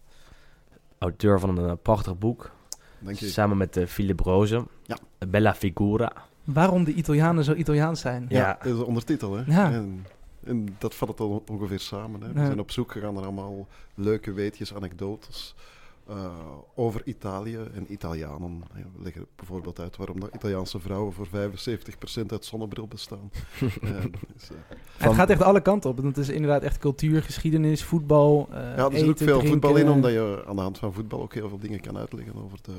[0.98, 2.50] Auteur van een eh, prachtig boek.
[2.98, 3.26] denk je.
[3.28, 4.68] Samen met uh, Philip Rozen.
[4.82, 4.96] Ja.
[5.28, 6.12] Bella Figura.
[6.44, 8.26] Waarom de Italianen zo Italiaans zijn.
[8.28, 8.56] Ja, Ja.
[8.62, 9.34] dat is de ondertitel.
[9.36, 9.42] Hè?
[9.46, 9.72] Ja.
[9.72, 10.06] En,
[10.44, 12.20] en dat vat het al ongeveer samen.
[12.22, 12.32] Hè?
[12.32, 12.46] We Ja.
[12.46, 15.54] zijn op zoek gegaan naar allemaal leuke weetjes, anekdotes
[16.08, 16.26] eh,
[16.74, 18.62] over Italië en Italianen.
[18.72, 23.30] We leggen bijvoorbeeld uit waarom de Italiaanse vrouwen voor 75% uit zonnebril bestaan.
[23.60, 24.00] Ja,
[24.34, 24.56] dus, eh,
[24.96, 25.96] Het gaat echt alle kanten op.
[25.96, 29.48] Het is inderdaad echt cultuur, geschiedenis, voetbal, eh ja, er zit eten, ook veel drinken,
[29.48, 32.34] voetbal in, omdat je aan de hand van voetbal ook heel veel dingen kan uitleggen
[32.44, 32.72] over de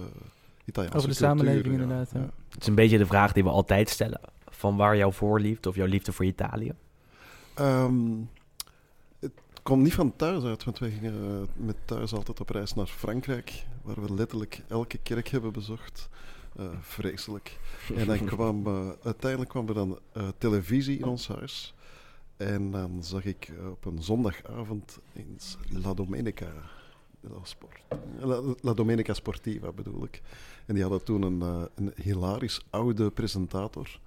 [0.65, 1.81] Italiaanse Over de cultuur, samenleving ja.
[1.81, 2.29] inderdaad, ja.
[2.49, 4.19] Het is een beetje de vraag die we altijd stellen.
[4.49, 6.73] Van waar jouw voorliefde of jouw liefde voor Italië?
[7.53, 7.93] Ehm,
[9.67, 12.87] komt niet van thuis uit, want wij gingen eh, met thuis altijd op reis naar
[12.87, 16.09] Frankrijk, waar we letterlijk elke kerk hebben bezocht.
[16.55, 17.59] Eh, vreselijk.
[17.95, 19.99] En dan kwam, eh, uiteindelijk kwam er dan
[20.37, 21.73] televisie in ons huis.
[22.37, 26.51] En dan zag ik op een zondagavond eens La Domenica.
[27.19, 27.81] La, Sport,
[28.19, 30.21] La, La Domenica Sportiva bedoel ik.
[30.65, 33.99] En die hadden toen een, een hilarisch oude presentator.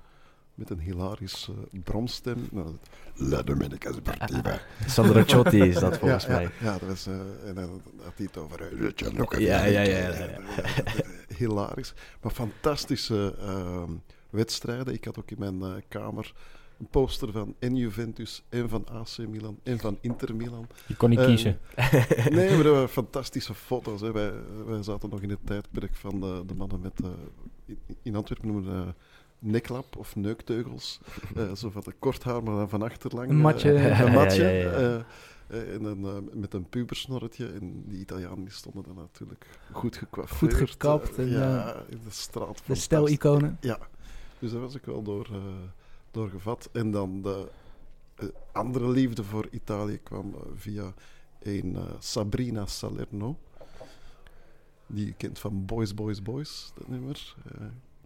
[0.61, 2.49] Met een hilarisch uh, bromstem.
[2.51, 2.77] Nou,
[3.15, 4.61] La Domenica Sportiva.
[4.87, 6.43] Sandro Ciotti is dat volgens ja, mij.
[6.43, 7.15] Ja, ja, dat was, uh,
[7.47, 8.73] en dan had hij het over...
[8.73, 8.91] Uh,
[9.39, 10.41] ja, ja, ja, ja, ja.
[11.37, 11.95] Hilarisch.
[12.21, 13.91] Maar fantastische ehm,
[14.31, 14.95] wedstrijden.
[14.95, 16.33] Ik had ook in mijn uh, kamer
[16.79, 20.67] een poster van en Juventus, en van AC Milan, en van Inter Milan.
[20.87, 21.59] Je kon niet uh, kiezen.
[22.31, 24.01] nee, maar dat waren fantastische foto's.
[24.01, 24.13] Hè.
[24.13, 24.33] Wij,
[24.67, 27.01] wij zaten nog in het tijdperk van de, de mannen met...
[27.67, 28.95] in, in Antwerpen noemen we
[29.41, 31.01] neklap of neukteugels.
[31.37, 33.29] Uh, zo van de kort haar, maar dan van achterlang.
[33.29, 33.73] Een matje.
[33.73, 34.43] Uh, een matje.
[34.43, 35.07] Ja, ja, ja.
[35.51, 37.47] Uh, en een, met een pubersnorretje.
[37.53, 40.55] En die Italianen die stonden dan natuurlijk goed gecoiffeerd.
[40.55, 41.19] Goed gekapt.
[41.19, 42.63] En, ja, in de straat.
[42.67, 43.59] De stijl-iconen.
[43.61, 43.79] Ja,
[44.39, 45.29] dus daar was ik wel door,
[46.11, 46.69] door gevat.
[46.73, 47.49] En dan de
[48.53, 50.95] andere liefde voor Italië kwam via
[51.43, 53.39] een Sabrina Salerno.
[54.87, 57.35] Die je kent van Boys, Boys, Boys, dat nummer.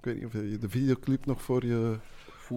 [0.04, 1.96] Ik weet niet of je de videoclip nog voor je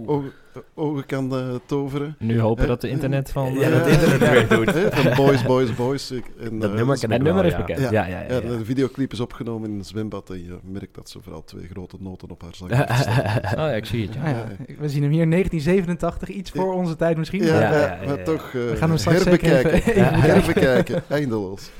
[0.06, 0.32] ogen,
[0.74, 2.16] ogen kan uh, toveren.
[2.20, 3.54] Nu hopen uh, dat het internet van...
[3.54, 4.94] Ja, dat internet weer doet.
[4.94, 6.12] van Boys, Boys, Boys.
[6.12, 7.80] Ik, en, dat uh, nummer, dat nummer is bekend.
[7.80, 11.10] Ja, ja, ja, ja, de videoclip is opgenomen in een zwembad en je merkt dat
[11.10, 13.06] ze vooral twee grote noten op haar zak heeft.
[13.46, 14.14] oh ja, ik zie het.
[14.14, 14.28] Ja.
[14.28, 14.48] Ja.
[14.80, 17.44] We zien hem hier 1987, iets voor onze tijd misschien.
[17.44, 19.74] Ja, ja, maar toch We gaan hem straks herbekijken.
[19.74, 21.72] even, even herbekijken, eindeloos.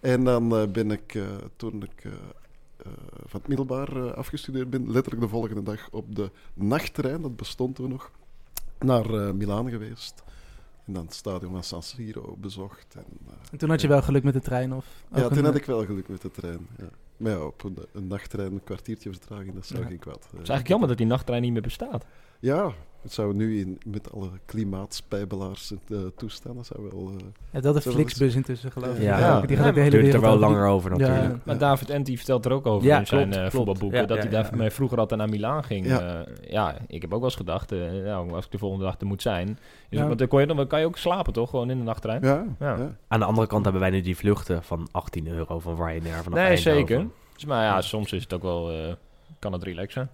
[0.00, 1.18] En dan ben ik,
[1.56, 2.12] toen ik uh,
[3.26, 7.74] van het middelbaar uh, afgestudeerd ben, letterlijk de volgende dag op de nachttrein, dat bestond
[7.74, 8.10] toen nog,
[8.78, 10.22] naar uh, Milaan geweest.
[10.84, 12.94] En dan het stadion van San Siro bezocht.
[12.94, 13.04] En,
[13.52, 14.74] en toen had je wel geluk met de trein?
[14.74, 16.66] Of ja, toen had ik wel geluk met de trein.
[16.78, 16.88] Ja.
[17.16, 19.86] Maar ja, op een, een nachttrein een kwartiertje vertraging, dat zou Ja.
[19.88, 20.14] geen kwaad.
[20.14, 22.04] Het is eigenlijk jammer dat die nachttrein niet meer bestaat.
[22.40, 22.72] Ja,
[23.06, 27.10] het zou nu in, met alle klimaatspijbelaars uh, toestaan, dat zou wel...
[27.10, 27.16] uh,
[27.50, 29.02] Ja, dat is Flixbus intussen geloof ik.
[29.02, 29.40] Ja, Ja.
[29.40, 30.40] Die gaat ook de hele duurt er wel over.
[30.48, 30.96] langer over Ja.
[31.08, 31.44] natuurlijk.
[31.44, 34.00] Maar David Enti vertelt er ook over Ja, in zijn klopt, eh, voetbalboeken.
[34.00, 34.42] Ja, dat ja, hij ja.
[34.42, 35.86] daarmee vroeger altijd naar Milaan ging.
[35.86, 36.00] Ja.
[36.00, 39.00] Ja, ja ik heb ook wel eens gedacht, eh, nou, als ik de volgende dag
[39.00, 39.46] er moet zijn.
[39.46, 40.06] Dus, Ja.
[40.06, 42.22] Want dan, kon je, dan kan je ook slapen toch, gewoon in de nachttrein?
[42.22, 42.76] Ja, Ja.
[42.76, 42.96] ja.
[43.08, 46.38] Aan de andere kant hebben wij nu die vluchten van 18 euro van Ryanair vanaf
[46.38, 47.06] nee, zeker.
[47.34, 48.92] Dus, maar ja, soms is het ook wel, eh,
[49.38, 50.10] kan het relaxen.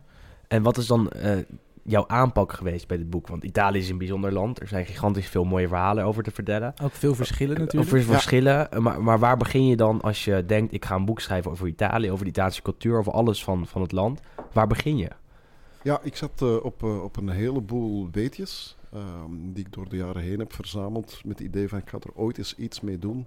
[0.49, 1.37] En wat is dan eh,
[1.83, 3.29] jouw aanpak geweest bij dit boek?
[3.29, 4.61] Want Italië is een bijzonder land.
[4.61, 6.75] Er zijn gigantisch veel mooie verhalen over te vertellen.
[6.83, 7.93] Ook veel verschillen natuurlijk.
[7.93, 8.71] Over verschillen.
[8.71, 10.73] Eh, Maar, maar waar begin je dan als je denkt...
[10.73, 12.99] ik ga een boek schrijven over Italië, over de Italiaanse cultuur...
[12.99, 14.21] over alles van, van het land.
[14.53, 15.09] Waar begin je?
[15.83, 19.97] Ja, ik zat eh, op, eh, op een heleboel weetjes ehm, die ik door de
[19.97, 22.99] jaren heen heb verzameld met het idee van ik ga er ooit eens iets mee
[22.99, 23.27] doen.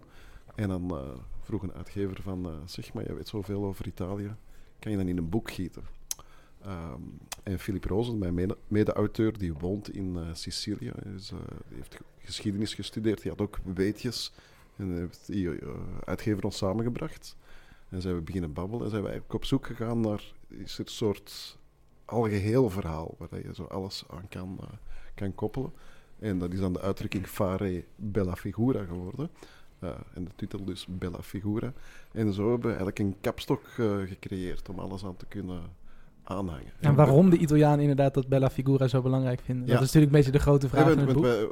[0.55, 0.97] En dan eh,
[1.41, 4.35] vroeg een uitgever van, eh, zeg maar, je weet zoveel over Italië,
[4.79, 5.83] kan je dan in een boek gieten?
[6.65, 7.01] Ehm,
[7.43, 11.37] en Philip Rozen, mijn mede- mede-auteur, die woont in eh, Sicilië, die
[11.75, 14.31] heeft ge- geschiedenis gestudeerd, die had ook weetjes.
[14.75, 15.69] En heeft die eh,
[16.05, 17.35] uitgever ons samengebracht.
[17.89, 21.57] En zijn we beginnen babbelen en zijn we op zoek gegaan naar is een soort
[22.05, 24.59] algeheel verhaal waar je zo alles aan kan,
[25.15, 25.71] kan koppelen.
[26.19, 29.29] En dat is dan de uitdrukking Fare Bella Figura geworden.
[30.13, 31.73] En de titel dus Bella Figura.
[32.11, 33.61] En zo hebben we eigenlijk een kapstok
[34.05, 35.61] gecreëerd om alles aan te kunnen
[36.25, 36.71] aanhangen.
[36.79, 39.65] En waarom de Italianen inderdaad dat Bella Figura zo belangrijk vinden.
[39.67, 39.73] Ja.
[39.73, 41.23] Dat is natuurlijk een beetje de grote vraag Ja, in het boek.
[41.23, 41.47] wij, eh,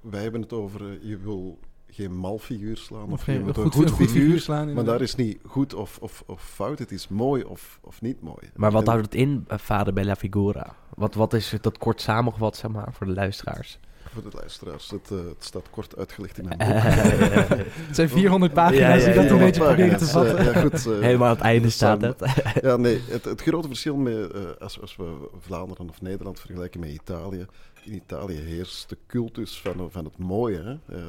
[0.00, 1.58] wij hebben het over, eh, je wil
[1.90, 4.22] geen mal figuur slaan of, Of je geen- moet een goed- goed, een goed figuur,
[4.22, 7.78] figuur slaan, Maar daar is niet goed of, of, of fout, het is mooi of,
[7.82, 8.50] of niet mooi.
[8.54, 10.74] Maar wat En- houdt het in, eh, Vader Bella Figura?
[10.94, 13.78] Wat, wat is het, dat kort samengevat, zeg maar, voor de luisteraars?
[14.22, 16.68] Voor de luisteraars, het, eh, het staat kort uitgelegd in mijn boek.
[17.86, 20.44] Het zijn 400 pagina's Ja, ja, die dat ja, een beetje proberen te vatten.
[20.44, 22.20] ja, goed, eh, Helemaal aan het einde staat het.
[22.62, 26.80] Ja, nee, het, het grote verschil met, eh, als, als we Vlaanderen of Nederland vergelijken
[26.80, 27.46] met Italië.
[27.84, 30.62] In Italië heerst de cultus van, van het mooie.
[30.62, 30.96] Hè?
[30.96, 31.02] Eh,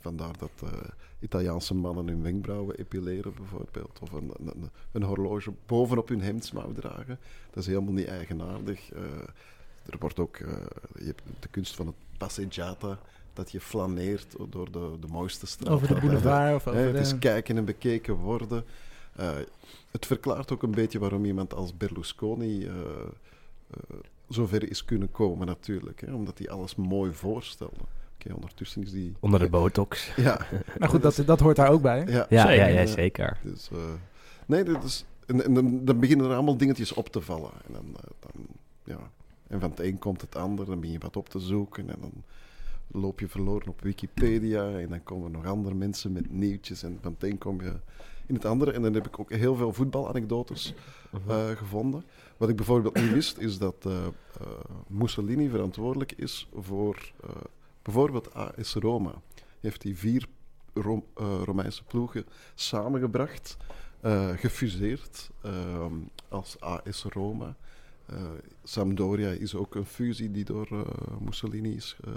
[0.00, 0.70] vandaar dat eh,
[1.20, 3.98] Italiaanse mannen hun wenkbrauwen epileren, bijvoorbeeld.
[4.02, 7.18] Of een, een, een horloge bovenop hun hemdsmouw dragen.
[7.50, 8.92] Dat is helemaal niet eigenaardig.
[8.92, 9.02] Eh,
[9.90, 10.52] er wordt ook eh,
[10.98, 12.98] je hebt de kunst van het passeggiata.
[13.32, 15.68] Dat je flaneert door de, de mooiste straat.
[15.68, 17.00] Over de boulevard of over het de...
[17.00, 18.64] is kijken en bekeken worden.
[19.16, 19.30] Eh,
[19.90, 23.96] het verklaart ook een beetje waarom iemand als Berlusconi eh, eh,
[24.28, 26.00] zover is kunnen komen, natuurlijk.
[26.00, 27.80] Hè, omdat hij alles mooi voorstelde.
[28.14, 29.14] Oké, ondertussen is die...
[29.20, 30.12] Onder de botox.
[30.16, 30.46] Ja.
[30.78, 32.04] Maar goed, dat, dat hoort daar ook bij.
[32.06, 32.68] Ja, Ja, Zeker.
[32.68, 33.38] ja, ja, zeker.
[33.42, 33.78] Dus, eh,
[34.46, 37.50] nee, dit is, en, en dan, dan beginnen er allemaal dingetjes op te vallen.
[37.66, 38.46] En, dan, dan,
[38.84, 39.10] ja.
[39.48, 41.90] En van het een komt het ander, dan begin je wat op te zoeken.
[41.90, 42.12] En dan
[42.86, 44.78] loop je verloren op Wikipedia.
[44.78, 46.82] En dan komen er nog andere mensen met nieuwtjes.
[46.82, 47.72] En van het een kom je
[48.26, 48.72] in het andere.
[48.72, 50.74] En dan heb ik ook heel veel voetbalanekdotes
[51.26, 52.04] eh, gevonden.
[52.36, 54.10] Wat ik bijvoorbeeld niet wist, is dat eh, eh,
[54.86, 57.12] Mussolini verantwoordelijk is voor
[57.82, 59.14] bijvoorbeeld AS Roma.
[59.60, 60.26] Heeft hij vier
[60.74, 61.04] Rom-
[61.44, 63.56] Romeinse ploegen samengebracht,
[64.34, 65.94] gefuseerd ehm,
[66.28, 67.56] als AS Roma.
[68.06, 68.16] Eh,
[68.64, 70.80] Sampdoria is ook een fusie die door eh,
[71.20, 72.12] Mussolini is, eh,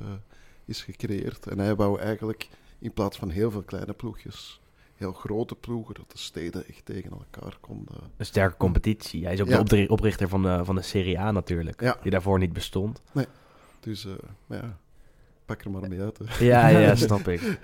[0.65, 1.47] is gecreëerd.
[1.47, 2.49] En hij wou eigenlijk
[2.80, 4.62] in plaats van heel veel kleine ploegjes,
[4.95, 7.95] heel grote ploegen, dat de steden echt tegen elkaar konden.
[8.17, 9.23] Een sterke competitie.
[9.23, 9.63] Hij is ook Ja.
[9.63, 11.82] de oprichter van de, van de Serie A natuurlijk.
[11.82, 11.97] Ja.
[12.02, 13.02] Die daarvoor niet bestond.
[13.80, 14.12] Dus eh,
[14.47, 14.78] maar ja,
[15.45, 16.19] pak er maar mee uit.
[16.23, 16.45] hè.
[16.45, 17.60] Ja, ja, snap ik.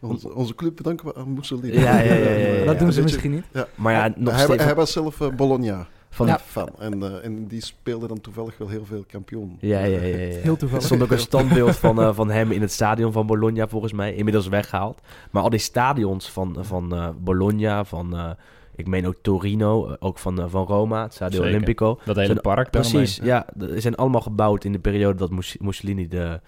[0.00, 1.72] Onze, onze club bedanken we aan Mussolini.
[1.80, 2.64] Ja, ja, ja, ja, ja.
[2.64, 3.44] dat doen ze misschien niet.
[3.52, 3.68] Ja.
[3.74, 4.64] Maar ja, nog hij, steeds...
[4.64, 6.38] hij was zelf Bologna van Ja.
[6.38, 6.68] fan.
[6.78, 9.56] En, eh, en die speelde dan toevallig wel heel veel kampioen.
[9.60, 10.06] Ja, ja, ja.
[10.06, 10.16] ja.
[10.16, 10.84] Heel Er toevallig.
[10.84, 14.14] stond ook een standbeeld van, eh, van hem in het stadion van Bologna, volgens mij.
[14.14, 15.00] Inmiddels weggehaald.
[15.30, 18.30] Maar al die stadions van, van eh, Bologna, van, eh,
[18.74, 21.54] ik meen ook Torino, eh, ook van, eh, van Roma, het Stadio Zeker.
[21.54, 21.98] Olimpico.
[22.04, 23.46] Dat hele Zijn- park Precies, ja.
[23.58, 26.40] Ze zijn allemaal gebouwd in de periode dat Mus- Mussolini de,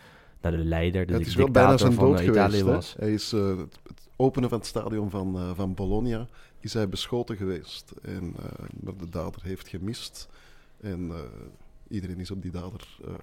[0.43, 2.39] nou, de leider, de Ja, het is dictator wel bijna zijn van dood eh, geweest.
[2.47, 2.75] Italië hè.
[2.75, 2.95] was.
[2.99, 6.27] Hij is, eh, het, het openen van het stadion van, eh, van Bologna
[6.69, 7.93] is hij beschoten geweest.
[8.03, 10.29] En, eh, maar de dader heeft gemist.
[10.81, 11.21] En eh,
[11.89, 13.15] iedereen is op die dader eh,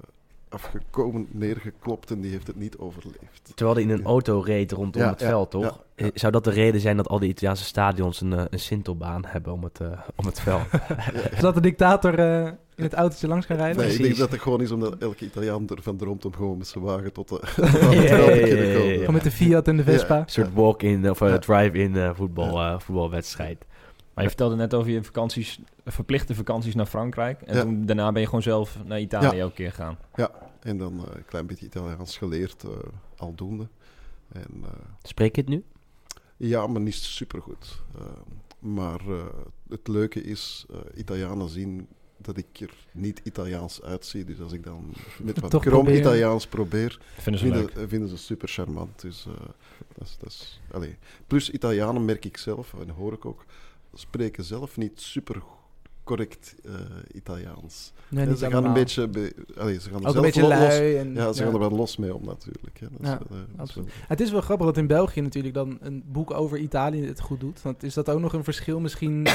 [0.55, 3.51] afgekomen, neergeklopt en die heeft het niet overleefd.
[3.55, 5.61] Terwijl hij in een auto reed rondom Ja, het ja, veld, toch?
[5.63, 6.05] ja, ja.
[6.05, 9.25] Eh, Zou dat de reden zijn dat al die Italiaanse stadions een, eh, een sintelbaan
[9.25, 10.61] hebben om het, eh, om het veld?
[11.35, 13.77] Zodat de dictator eh, in het autootje langs kan rijden.
[13.85, 16.67] Nee, ik denk dat het gewoon is omdat elke Italiaan ervan droomt om gewoon met
[16.67, 17.71] zijn wagen tot de, Ja, ja,
[18.25, 18.91] te ja, kunnen ja, komen.
[18.93, 18.97] ja.
[18.99, 20.15] Gewoon met de Fiat en de Vespa.
[20.15, 20.21] Ja.
[20.21, 21.37] Een soort walk-in of Ja.
[21.39, 23.65] drive-in voetbal, eh, voetbalwedstrijd.
[24.13, 27.41] Maar je vertelde net over je vakanties, verplichte vakanties naar Frankrijk.
[27.41, 27.61] En Ja.
[27.61, 29.41] toen, daarna ben je gewoon zelf naar Italië Ja.
[29.41, 29.97] elke keer gegaan.
[30.65, 32.71] En dan eh, een klein beetje Italiaans geleerd, eh,
[33.17, 33.67] aldoende.
[34.31, 34.69] En, eh,
[35.03, 35.63] Spreek je het nu?
[36.37, 37.81] Ja, maar niet supergoed.
[37.99, 38.05] Uh,
[38.59, 39.25] maar uh,
[39.69, 44.23] het leuke is, uh, Italianen zien dat ik er niet Italiaans uitzie.
[44.23, 45.99] Dus als ik dan met wat Toch krom proberen.
[45.99, 47.89] Italiaans probeer, Vinden ze vinden, leuk.
[47.89, 49.01] vinden ze super charmant.
[49.01, 49.33] Dus, uh,
[49.93, 50.97] dat is, dat is, allee.
[51.27, 53.45] Plus Italianen merk ik zelf, en hoor ik ook,
[53.93, 55.41] spreken zelf niet super
[56.05, 56.73] correct uh,
[57.13, 57.93] Italiaans.
[58.07, 58.69] Nee, niet ze gaan allemaal.
[58.69, 60.95] een beetje, be, allee, ze gaan er Ook een beetje lui.
[60.97, 61.45] En, ja, ze ja.
[61.45, 62.79] gaan er wel los mee om natuurlijk.
[62.79, 62.87] Hè.
[62.91, 63.87] Dat is, Ja, eh, absoluut.
[63.87, 67.19] wel- Het is wel grappig dat in België natuurlijk dan een boek over Italië het
[67.19, 67.61] goed doet.
[67.61, 69.27] Want is dat ook nog een verschil misschien,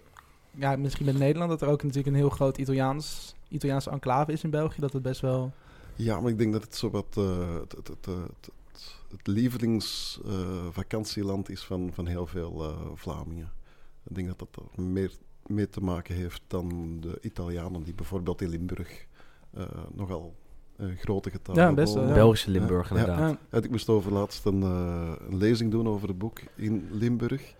[0.64, 1.50] ja, misschien met Nederland?
[1.50, 4.80] Dat er ook natuurlijk een heel groot Italiaans, Italiaanse enclave is in België.
[4.80, 5.52] Dat het best wel...
[5.96, 8.06] Ja, maar ik denk dat het zo wat eh, het, het, het,
[9.10, 13.52] het, lievelingsvakantieland is van, van heel veel eh, Vlamingen.
[14.08, 15.10] Ik denk dat dat er meer
[15.46, 19.06] mee te maken heeft dan de Italianen die bijvoorbeeld in Limburg
[19.54, 19.62] eh,
[19.94, 20.34] nogal
[20.76, 22.06] een grote getallen Ja, best wel.
[22.08, 22.14] Ja.
[22.14, 22.96] Belgische Limburg, Ja.
[22.96, 23.30] inderdaad.
[23.30, 26.88] Ja, Ja, ik moest over laatst een, eh, een lezing doen over het boek in
[26.90, 27.54] Limburg.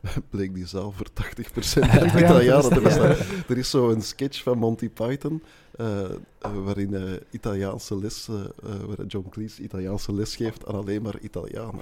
[0.30, 3.16] Bleek die zaal voor 80% uit Ja, Italianen te bestaan.
[3.48, 5.42] Er is zo een sketch van Monty Python,
[5.76, 6.10] eh, eh,
[6.64, 8.28] waarin eh, Italiaanse les,
[8.86, 11.80] waar John Cleese Italiaanse les geeft aan alleen maar Italianen.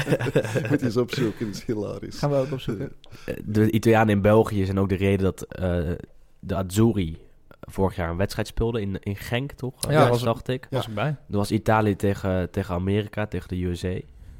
[0.70, 2.18] Moet je eens opzoeken, dat is hilarisch.
[2.18, 2.92] gaan we ook opzoeken.
[3.44, 5.90] De Italianen in België zijn ook de reden dat eh,
[6.38, 7.16] de Azzurri
[7.60, 9.74] vorig jaar een wedstrijd speelde in, in Genk, toch?
[9.90, 10.66] Ja, Dat was- dacht ik.
[10.70, 10.76] Ja.
[10.76, 11.16] Was ik bij.
[11.26, 13.98] Dat was Italië tegen, tegen Amerika, tegen de USA.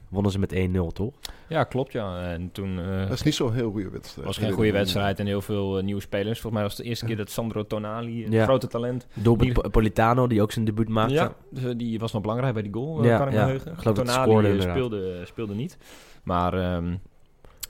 [0.09, 1.13] Wonnen ze met 1-0, toch?
[1.49, 2.23] Ja, klopt ja.
[2.33, 4.27] En toen eh, Dat is niet zo'n heel goede wedstrijd.
[4.27, 6.41] was geen goede wedstrijd en heel veel eh, nieuwe spelers.
[6.41, 8.45] Volgens mij was het de eerste keer dat Sandro Tonali, een Ja.
[8.45, 9.07] grote talent.
[9.15, 11.15] Doelpunt Die- Po- Politano, die ook zijn debuut maakte.
[11.15, 13.45] Ja, dus, eh, die was nog belangrijk bij die goal, Ja, kan ik ja.
[13.45, 13.77] me heugen.
[13.95, 15.77] Tonali scoorde speelde, speelde niet.
[16.23, 16.95] Maar ehm,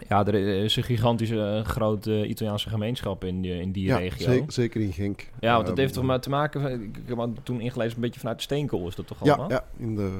[0.08, 4.26] ja, er is een gigantische grote Italiaanse gemeenschap in die, in die Ja, regio.
[4.32, 5.28] ze- zeker in Genk.
[5.40, 6.82] Ja, want dat heeft toch maar te maken...
[6.82, 9.50] Ik heb toen ingelezen een beetje vanuit de steenkool, is dat toch Ja, allemaal?
[9.50, 10.10] ja in de,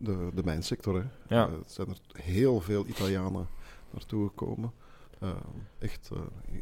[0.00, 0.94] de, de mijnsector.
[0.94, 1.34] Hè.
[1.36, 1.46] Ja.
[1.46, 3.46] Eh, het zijn er heel veel Italianen
[3.90, 4.72] naartoe gekomen.
[5.20, 5.30] Eh,
[5.78, 6.18] echt eh,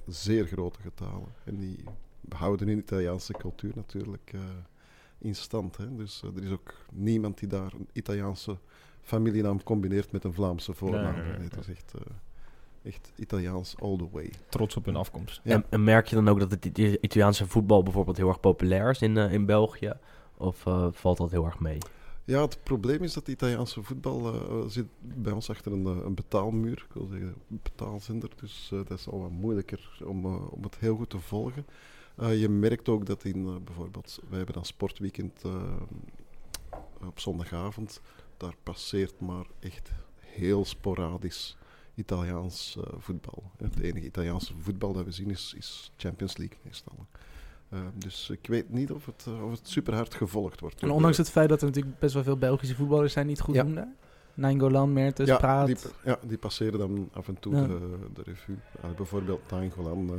[0.06, 1.28] zeer grote getalen.
[1.44, 1.84] En die
[2.20, 4.40] behouden hun Italiaanse cultuur natuurlijk eh,
[5.18, 5.76] in stand.
[5.76, 5.96] Hè.
[5.96, 8.56] Dus eh, er is ook niemand die daar een Italiaanse
[9.02, 11.02] familienaam combineert met een Vlaamse voornaam.
[11.14, 12.00] Nee, nee, nee, Nee, het is echt, eh,
[12.82, 14.30] echt Italiaans all the way.
[14.48, 15.40] Trots op hun afkomst.
[15.44, 15.52] Ja.
[15.54, 18.90] En, en merk je dan ook dat het Ita- Italiaanse voetbal bijvoorbeeld heel erg populair
[18.90, 19.92] is in, eh, in België?
[20.36, 21.78] Of eh, valt dat heel erg mee?
[22.26, 26.04] Ja, het probleem is dat de Italiaanse voetbal eh, zit bij ons achter een, eh,
[26.04, 26.86] een betaalmuur.
[26.88, 28.30] Ik wil zeggen, een betaalzender.
[28.40, 31.66] Dus eh, dat is al wat moeilijker om, om het heel goed te volgen.
[32.16, 35.42] Je merkt ook dat in bijvoorbeeld, wij hebben dan sportweekend
[37.06, 38.00] op zondagavond.
[38.36, 41.56] Daar passeert maar echt heel sporadisch
[41.94, 43.50] Italiaans voetbal.
[43.56, 47.06] Het enige Italiaanse voetbal dat we zien is, is Champions League meestal.
[47.68, 50.82] Eh, dus ik weet niet of het, eh, of het super hard gevolgd wordt.
[50.82, 53.36] En ondanks de- het feit dat er natuurlijk best wel veel Belgische voetballers zijn die
[53.36, 53.62] het goed Ja.
[53.62, 53.92] doen daar.
[54.34, 55.66] Nainggolan, Mertens, ja, Praat.
[55.66, 57.66] Die, ja, die passeren dan af en toe Ja.
[57.66, 58.56] de, de revue.
[58.82, 60.14] Ja, bijvoorbeeld Nainggolan, eh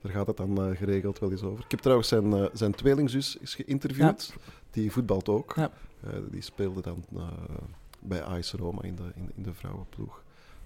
[0.00, 1.64] daar gaat het dan geregeld wel eens over.
[1.64, 4.34] Ik heb trouwens zijn, eh, zijn tweelingzus is geïnterviewd.
[4.70, 5.54] Die voetbalt ook.
[6.30, 7.04] Die speelde dan
[8.00, 10.22] bij AS Roma in de, in, in de vrouwenploeg.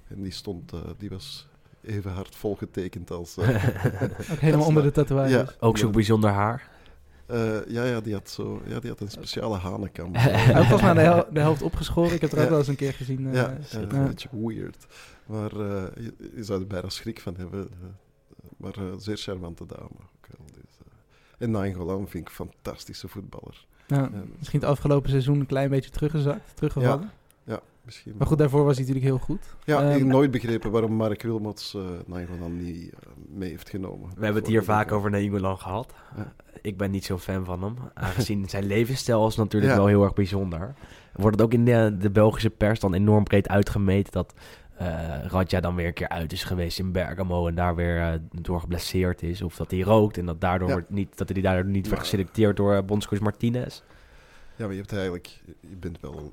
[0.09, 1.47] En die, stond, die was
[1.83, 3.37] even hard volgetekend als...
[3.37, 3.49] eh,
[4.33, 5.31] Ook helemaal onder de tatoeages.
[5.33, 6.69] Ja, Ook zo'n bijzonder haar.
[7.27, 10.15] eh, ja, ja, die had zo, ja, die had een speciale hanenkam.
[10.17, 12.13] Hij heeft volgens mij de, hel- de helft opgeschoren.
[12.15, 12.51] Ik heb er ook Ja.
[12.51, 13.27] wel eens een keer gezien.
[13.27, 14.87] eh, ja, een beetje weird.
[15.27, 17.69] Maar eh, je, je zou er bijna schrik van hebben.
[18.57, 19.83] maar eh, zeer charmante dame.
[20.41, 20.93] Ook dus, eh.
[21.39, 23.67] en Nainggolan vind ik een fantastische voetballer.
[23.87, 27.11] Ja, misschien het afgelopen seizoen een klein beetje teruggezakt, teruggevallen.
[27.91, 28.15] Misschien.
[28.19, 29.57] Maar goed, daarvoor was hij natuurlijk heel goed.
[29.65, 32.99] Ja, ik Ehm, heb nooit begrepen waarom Mark Wilmots eh Nainggolan niet eh,
[33.29, 34.09] mee heeft genomen.
[34.17, 35.93] We hebben het hier vaak over Nainggolan gehad.
[36.17, 36.33] Ja.
[36.63, 37.75] Ik ben niet zo'n fan van hem.
[37.95, 39.79] Aangezien zijn levensstijl is natuurlijk Ja.
[39.79, 40.75] wel heel erg bijzonder.
[41.13, 44.35] Wordt het ook in de, de Belgische pers dan enorm breed uitgemeten dat
[44.77, 48.13] eh Radja dan weer een keer uit is geweest in Bergamo en daar weer eh,
[48.33, 49.43] door geblesseerd is.
[49.43, 50.81] Of dat hij rookt en dat, daardoor Ja.
[50.89, 53.83] niet, dat hij daardoor niet werd Maar- geselecteerd door uh, bondscoach Martinez.
[54.61, 55.41] Ja, maar je hebt eigenlijk...
[55.61, 56.33] Je bent wel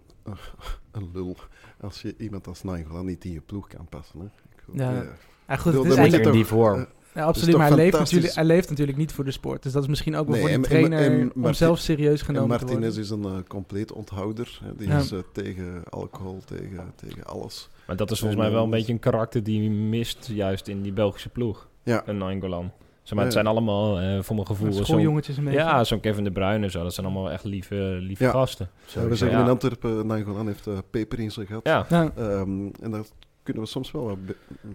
[0.91, 1.35] een lul
[1.81, 4.19] als je iemand als Nainggolan niet in je ploeg kan passen.
[4.19, 4.25] Hè.
[4.25, 4.91] Ik Ja.
[4.91, 5.03] ja.
[5.47, 6.25] Ja, goed, het is eigenlijk...
[6.25, 6.87] In die vorm.
[7.13, 9.63] Ja, absoluut, maar hij leeft, natuurlijk, hij leeft natuurlijk niet voor de sport.
[9.63, 12.19] Dus dat is misschien ook wel Nee, voor en- en- trainer en om zelf serieus
[12.19, 12.81] En genomen te worden.
[12.81, 14.59] Martinez is een eh, compleet onthouder.
[14.63, 14.75] Hè.
[14.75, 14.97] Die Ja.
[14.99, 17.69] is eh, tegen alcohol, tegen, tegen alles.
[17.87, 20.67] Maar dat is volgens En, mij wel een eh, beetje een karakter die mist juist
[20.67, 21.67] in die Belgische ploeg.
[21.83, 22.03] Ja.
[22.05, 22.71] Een Nainggolan.
[23.07, 24.73] Zeg maar, het zijn allemaal, eh, voor mijn gevoel...
[24.73, 25.59] zo'n- Schooljongetjes een beetje.
[25.59, 26.83] Ja, zo'n Kevin De Bruyne en zo.
[26.83, 28.29] Dat zijn allemaal echt lieve, lieve Ja.
[28.31, 28.69] gasten.
[28.85, 29.43] Ja, we zeggen Ja.
[29.43, 31.59] in Antwerpen, Nainggolan heeft eh, peper in zijn gat.
[31.63, 32.11] Ja, Ja.
[32.15, 34.17] Ehm, en dat kunnen we soms wel wat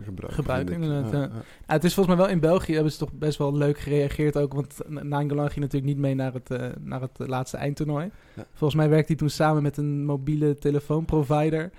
[0.05, 0.33] gebruiken.
[0.35, 0.91] Gebruiken, vind ik.
[0.91, 1.19] inderdaad, ja.
[1.21, 1.43] ja.
[1.67, 4.37] Ja, het is volgens mij wel in België hebben ze toch best wel leuk gereageerd
[4.37, 4.53] ook.
[4.53, 8.11] Want Nainggolan ging natuurlijk niet mee naar het, eh, naar het eh, laatste eindtoernooi.
[8.37, 8.45] Ja.
[8.55, 11.71] Volgens mij werkte hij toen samen met een mobiele telefoonprovider.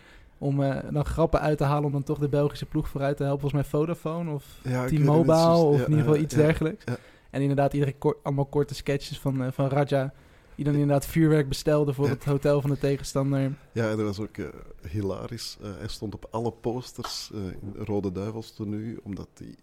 [0.43, 3.23] Om eh, dan grappen uit te halen om dan toch de Belgische ploeg vooruit te
[3.23, 3.41] helpen.
[3.41, 6.85] Volgens mij Vodafone of Ja, T-Mobile of in ieder geval iets dergelijks.
[6.85, 6.97] ja.
[7.29, 10.13] En inderdaad iedere kort, allemaal korte sketches van, eh, van Raja.
[10.55, 13.51] Die dan inderdaad vuurwerk bestelde voor het hotel van de tegenstander.
[13.71, 14.45] Ja, dat was ook eh,
[14.89, 15.57] hilarisch.
[15.61, 19.55] Hij stond op alle posters in Rode Duivels tenue, omdat die,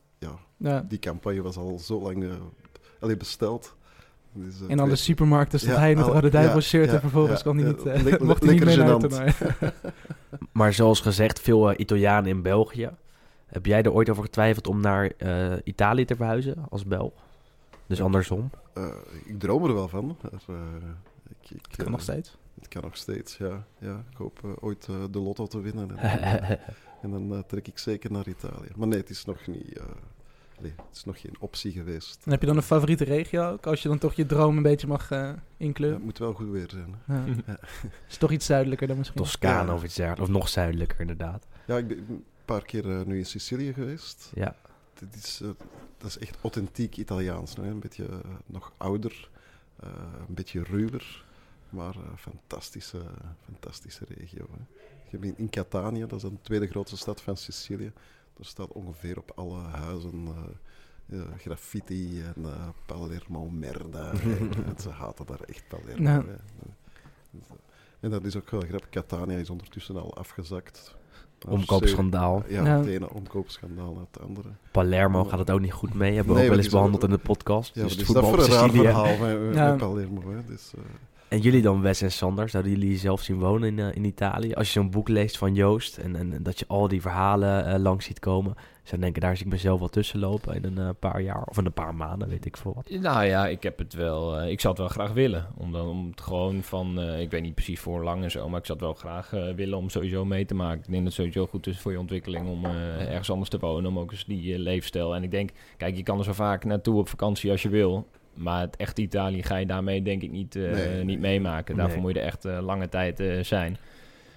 [0.58, 2.30] ja, die campagne was al zo lang eh
[3.00, 3.74] allee, besteld.
[4.32, 7.42] Dus, eh, In alle supermarkten Ja, hij in het Rode Duivel shirt ja, en vervolgens
[7.42, 9.32] ja, kon hij niet, le- mocht hij niet mee lekker naar toernooi.
[10.52, 12.90] Maar zoals gezegd, veel eh, Italianen in België.
[13.46, 17.12] Heb jij er ooit over getwijfeld om naar eh, Italië te verhuizen als Belg?
[17.86, 18.50] Dus andersom.
[18.74, 18.84] Eh,
[19.26, 20.16] ik droom er wel van.
[20.46, 20.56] maar, eh,
[21.28, 22.36] ik, ik, Het kan nog steeds.
[22.54, 23.64] Het kan nog steeds, ja.
[23.78, 25.98] ja ik hoop ooit de lotto te winnen.
[25.98, 26.20] En,
[27.02, 28.68] dan, en dan trek ik zeker naar Italië.
[28.76, 29.80] Maar nee, het is nog niet...
[30.60, 32.20] nee, het is nog geen optie geweest.
[32.24, 33.66] En heb je dan een favoriete regio ook?
[33.66, 35.96] Als je dan toch je droom een beetje mag eh Ja, inkleuren.
[35.96, 36.94] het moet wel goed weer zijn.
[37.06, 37.24] Ja.
[37.46, 37.58] Ja.
[38.08, 39.16] Is toch iets zuidelijker dan misschien?
[39.20, 39.74] Toscane Ja.
[39.74, 40.28] of iets dergelijks.
[40.30, 41.46] Of nog zuidelijker inderdaad.
[41.66, 44.30] Ja, ik ben een paar keer eh, nu in Sicilië geweest.
[44.34, 44.56] Ja.
[44.94, 45.48] Dit is, eh,
[45.98, 47.56] dat is echt authentiek Italiaans.
[47.56, 47.62] Hè?
[47.62, 48.08] Een beetje
[48.46, 49.28] nog ouder,
[49.76, 49.88] eh,
[50.28, 51.24] een beetje ruwer,
[51.68, 53.00] maar fantastische,
[53.44, 54.46] fantastische regio.
[54.50, 54.58] Hè?
[55.10, 57.92] Je hebt in, in Catania, dat is de tweede grootste stad van Sicilië.
[58.40, 60.28] Er staat ongeveer op alle huizen
[61.08, 64.10] eh, eh, graffiti en eh, Palermo merda.
[64.68, 66.02] en ze haten daar echt Palermo.
[66.10, 66.24] Ja.
[66.26, 66.34] hè.
[68.00, 68.88] En dat is ook wel grappig.
[68.90, 70.96] Catania is ondertussen al afgezakt.
[71.48, 72.42] Omkoopschandaal.
[72.48, 72.78] Ja, Ja.
[72.78, 74.48] het ene omkoopschandaal na het andere.
[74.70, 76.14] Palermo gaat het ook niet goed mee.
[76.14, 77.74] Hebben we Nee, ook wel eens behandeld in de podcast.
[77.74, 79.68] Ja, dus het is dat voetbal voor een raar verhaal met, Ja.
[79.68, 80.30] met Palermo?
[80.30, 80.44] Hè?
[80.44, 80.82] Dus, eh,
[81.30, 84.54] En jullie dan, Wes en Sander, zouden jullie zelf zien wonen in, eh, in Italië?
[84.54, 87.80] Als je zo'n boek leest van Joost en, en, dat je al die verhalen eh,
[87.80, 90.88] langs ziet komen, zou denken, daar zie ik mezelf wel tussen lopen in een eh,
[90.98, 92.90] paar jaar of in een paar maanden, weet ik veel wat.
[93.00, 94.42] Nou ja, ik heb het wel.
[94.42, 95.46] ik zou het wel graag willen.
[95.56, 97.00] Om, dan, om het gewoon van.
[97.00, 98.48] ik weet niet precies voor lang en zo.
[98.48, 100.78] Maar ik zou het wel graag willen om sowieso mee te maken.
[100.78, 103.90] Ik denk dat het sowieso goed is voor je ontwikkeling om ergens anders te wonen.
[103.90, 105.14] Om ook eens die leefstijl.
[105.14, 108.06] En ik denk, kijk, je kan er zo vaak naartoe op vakantie als je wil.
[108.34, 111.04] Maar het echte Italië ga je daarmee denk ik niet, eh, Nee.
[111.04, 111.76] niet meemaken.
[111.76, 112.04] Daarvoor Nee.
[112.04, 113.76] moet je er echt eh, lange tijd eh, zijn.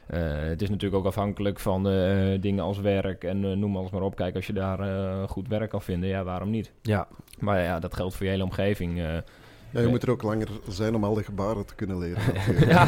[0.08, 3.92] Eh, het is natuurlijk ook afhankelijk van eh, dingen als werk en eh, noem alles
[3.92, 4.16] maar op.
[4.16, 6.72] Kijk, als je daar eh, goed werk kan vinden, ja, waarom niet?
[6.82, 7.08] Ja,
[7.40, 8.98] Maar ja, dat geldt voor je hele omgeving.
[9.00, 9.14] eh.
[9.72, 12.22] ja, je moet er ook langer zijn om al de gebaren te kunnen leren.
[12.68, 12.88] Ja.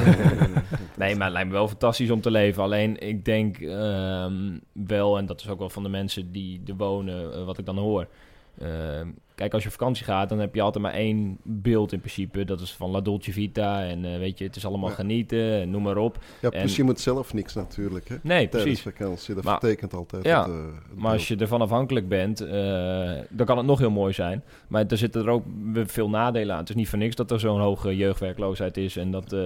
[0.97, 2.63] nee, maar het lijkt me wel fantastisch om te leven.
[2.63, 6.75] Alleen ik denk ehm, wel, en dat is ook wel van de mensen die er
[6.75, 8.07] wonen, wat ik dan hoor.
[8.59, 11.99] Ehm, kijk, als je op vakantie gaat, dan heb je altijd maar één beeld in
[11.99, 12.45] principe.
[12.45, 13.83] Dat is van La Dolce Vita.
[13.83, 14.95] En eh, weet je, het is allemaal Ja.
[14.95, 16.17] genieten, en noem maar op.
[16.41, 18.07] Ja, En- je moet zelf niks natuurlijk.
[18.09, 18.15] Hè?
[18.21, 18.81] Nee, Tijdens precies.
[18.81, 20.23] vakantie, dat Maar- vertekent altijd.
[20.25, 20.55] Ja, het, eh,
[20.89, 24.43] het Maar als je ervan afhankelijk bent, eh, dan kan het nog heel mooi zijn.
[24.67, 25.43] Maar er zitten er ook
[25.85, 26.59] veel nadelen aan.
[26.59, 29.41] Het is niet voor niks dat er zo'n hoge jeugdwerkloosheid is en dat eh,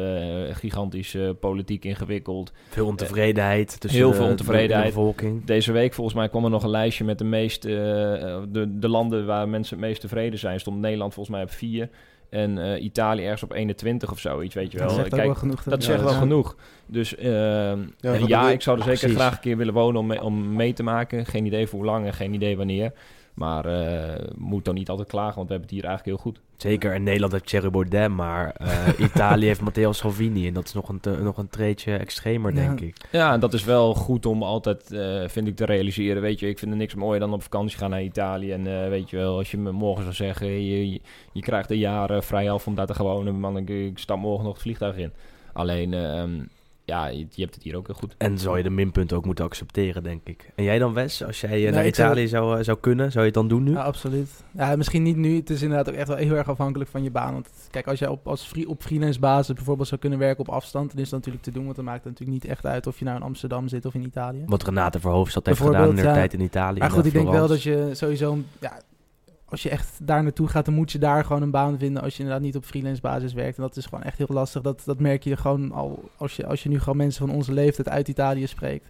[0.51, 2.51] gigantisch eh, politiek ingewikkeld.
[2.69, 4.87] veel ontevredenheid tussen Heel veel de- ontevredenheid.
[4.87, 5.45] de bevolking.
[5.45, 8.87] Deze week volgens mij kwam er nog een lijstje met de meeste eh, de, de
[8.89, 10.59] landen waar mensen het meest tevreden zijn.
[10.59, 11.89] Stond Nederland volgens mij op vier.
[12.29, 14.87] En eh, Italië ergens op 21 of zoiets, weet je wel.
[14.87, 15.63] Dat zegt Kijk, wel genoeg.
[15.63, 16.17] dat Ja, zegt wel ja.
[16.19, 16.55] genoeg.
[16.85, 17.79] Dus ehm,
[18.27, 19.15] Ja, ik zou er zeker Precies.
[19.15, 21.25] graag een keer willen wonen om, mee- om mee te maken.
[21.25, 22.91] Geen idee voor hoe lang en geen idee wanneer.
[23.39, 26.41] Maar eh, moet dan niet altijd klagen, want we hebben het hier eigenlijk heel goed.
[26.57, 30.47] Zeker, in Nederland heeft Thierry Baudet, maar eh, Italië heeft Matteo Salvini.
[30.47, 32.59] En dat is nog een, te- nog een treetje extremer, Ja.
[32.61, 32.95] denk ik.
[33.11, 36.21] Ja, en dat is wel goed om altijd, eh, vind ik, te realiseren.
[36.21, 38.51] Weet je, ik vind er niks mooier dan op vakantie gaan naar Italië.
[38.51, 41.71] En eh, weet je wel, als je me morgen zou zeggen, je, je, je krijgt
[41.71, 43.39] een jaar vrij af om daar te gewonen.
[43.39, 45.11] Man, ik, ik stap morgen nog het vliegtuig in.
[45.53, 46.31] Alleen, ehm,
[46.89, 48.15] ja, je, je hebt het hier ook heel goed.
[48.17, 50.51] En zou je de minpunten ook moeten accepteren, denk ik.
[50.55, 51.23] En jij dan, Wes?
[51.23, 53.63] Als jij eh, naar zou- Italië zou, eh, zou kunnen, zou je het dan doen
[53.63, 53.71] nu?
[53.71, 54.29] Ja, absoluut.
[54.51, 55.35] Ja, misschien niet nu.
[55.35, 57.33] Het is inderdaad ook echt wel heel erg afhankelijk van je baan.
[57.33, 60.53] Want kijk, als jij op, als free, op freelance basis bijvoorbeeld zou kunnen werken op
[60.53, 61.63] afstand, dan is dat natuurlijk te doen.
[61.63, 63.93] Want dan maakt het natuurlijk niet echt uit of je nou in Amsterdam zit of
[63.93, 64.43] in Italië.
[64.45, 66.13] Wat Renate Verhoofdstad heeft gedaan in haar ja.
[66.13, 66.79] tijd in Italië.
[66.79, 68.81] Maar goed, ik denk wel dat je sowieso, ja,
[69.49, 72.13] als je echt daar naartoe gaat, dan moet je daar gewoon een baan vinden als
[72.13, 73.57] je inderdaad niet op freelance basis werkt.
[73.57, 74.61] En dat is gewoon echt heel lastig.
[74.61, 77.53] Dat, dat merk je gewoon al als je, als je nu gewoon mensen van onze
[77.53, 78.89] leeftijd uit Italië spreekt.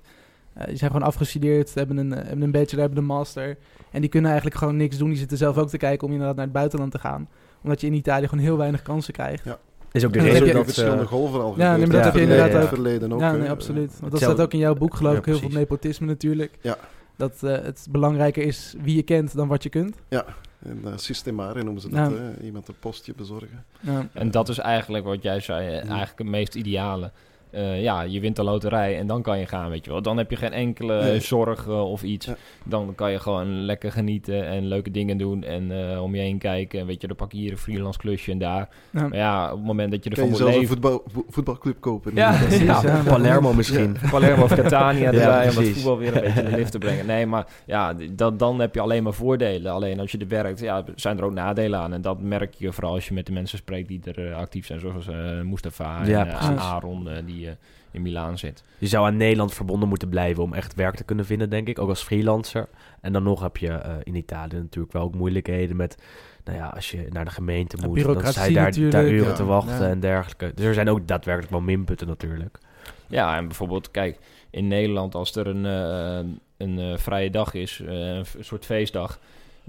[0.54, 3.58] Eh, die zijn gewoon afgestudeerd, hebben een, eh, hebben een bachelor, hebben een master.
[3.92, 5.10] En die kunnen eigenlijk gewoon niks doen.
[5.10, 7.28] Die zitten zelf ook te kijken om inderdaad naar het buitenland te gaan.
[7.64, 9.44] Omdat je in Italië gewoon heel weinig kansen krijgt.
[9.92, 10.64] is ook de reden heb je- dat...
[10.64, 12.68] verschillende eh, golven al Ja, nee, maar dat heb je inderdaad het ook.
[12.68, 13.20] verleden ook.
[13.20, 14.00] ja, nee, absoluut.
[14.00, 16.58] Want dat staat ook in jouw boek, geloof Ja, ik, heel veel nepotisme natuurlijk.
[16.62, 16.78] Ja.
[17.16, 19.96] Dat eh, het belangrijker is wie je kent dan wat je kunt.
[20.60, 22.18] En uh, systemare noemen ze dat, Ja.
[22.18, 22.42] hè.
[22.42, 23.66] iemand een postje bezorgen.
[23.80, 24.08] Ja.
[24.14, 27.12] En dat is eigenlijk wat jij zei, eigenlijk het meest ideale.
[27.52, 30.02] Eh, ja, je wint de loterij en dan kan je gaan, weet je wel.
[30.02, 31.20] Dan heb je geen enkele Nee.
[31.20, 32.26] zorg eh, of iets.
[32.26, 32.36] Ja.
[32.64, 36.38] Dan kan je gewoon lekker genieten en leuke dingen doen en eh, om je heen
[36.38, 36.80] kijken.
[36.80, 38.70] En weet je, dan pak je hier een freelance klusje en daar.
[38.90, 39.02] Ja.
[39.08, 41.80] Maar ja, op het moment dat je Kan ervan je moet een voetbal, vo- voetbalclub
[41.80, 42.12] kopen.
[42.16, 42.82] Ja, Precies, ja.
[42.84, 43.02] ja.
[43.06, 43.96] Palermo misschien.
[44.12, 45.74] Palermo of Catania Ja, erbij om dat precies.
[45.76, 47.06] voetbal weer een beetje in de lift te brengen.
[47.06, 49.72] Nee, maar ja, dat, dan heb je alleen maar voordelen.
[49.72, 51.94] Alleen als je er werkt, ja, zijn er ook nadelen aan.
[51.94, 54.66] En dat merk je vooral als je met de mensen spreekt die er eh, actief
[54.66, 54.80] zijn.
[54.80, 56.60] Zoals eh Mustafa Ja, en.
[56.60, 57.56] Aaron, eh, die eh,
[57.92, 58.64] in Milaan zit.
[58.78, 61.80] Je zou aan Nederland verbonden moeten blijven om echt werk te kunnen vinden, denk ik.
[61.80, 62.68] Ook als freelancer.
[63.02, 65.98] En dan nog heb je eh, in Italië natuurlijk wel ook moeilijkheden met...
[66.44, 69.34] Nou ja, als je naar de gemeente moet, dan sta je daar, uren Ja.
[69.34, 69.90] te wachten Ja.
[69.90, 70.52] en dergelijke.
[70.56, 72.58] Dus er zijn ook daadwerkelijk wel minpunten natuurlijk.
[73.08, 74.18] Ja, en bijvoorbeeld, kijk,
[74.50, 79.20] in Nederland als er een, eh, een eh, vrije dag is, een soort feestdag...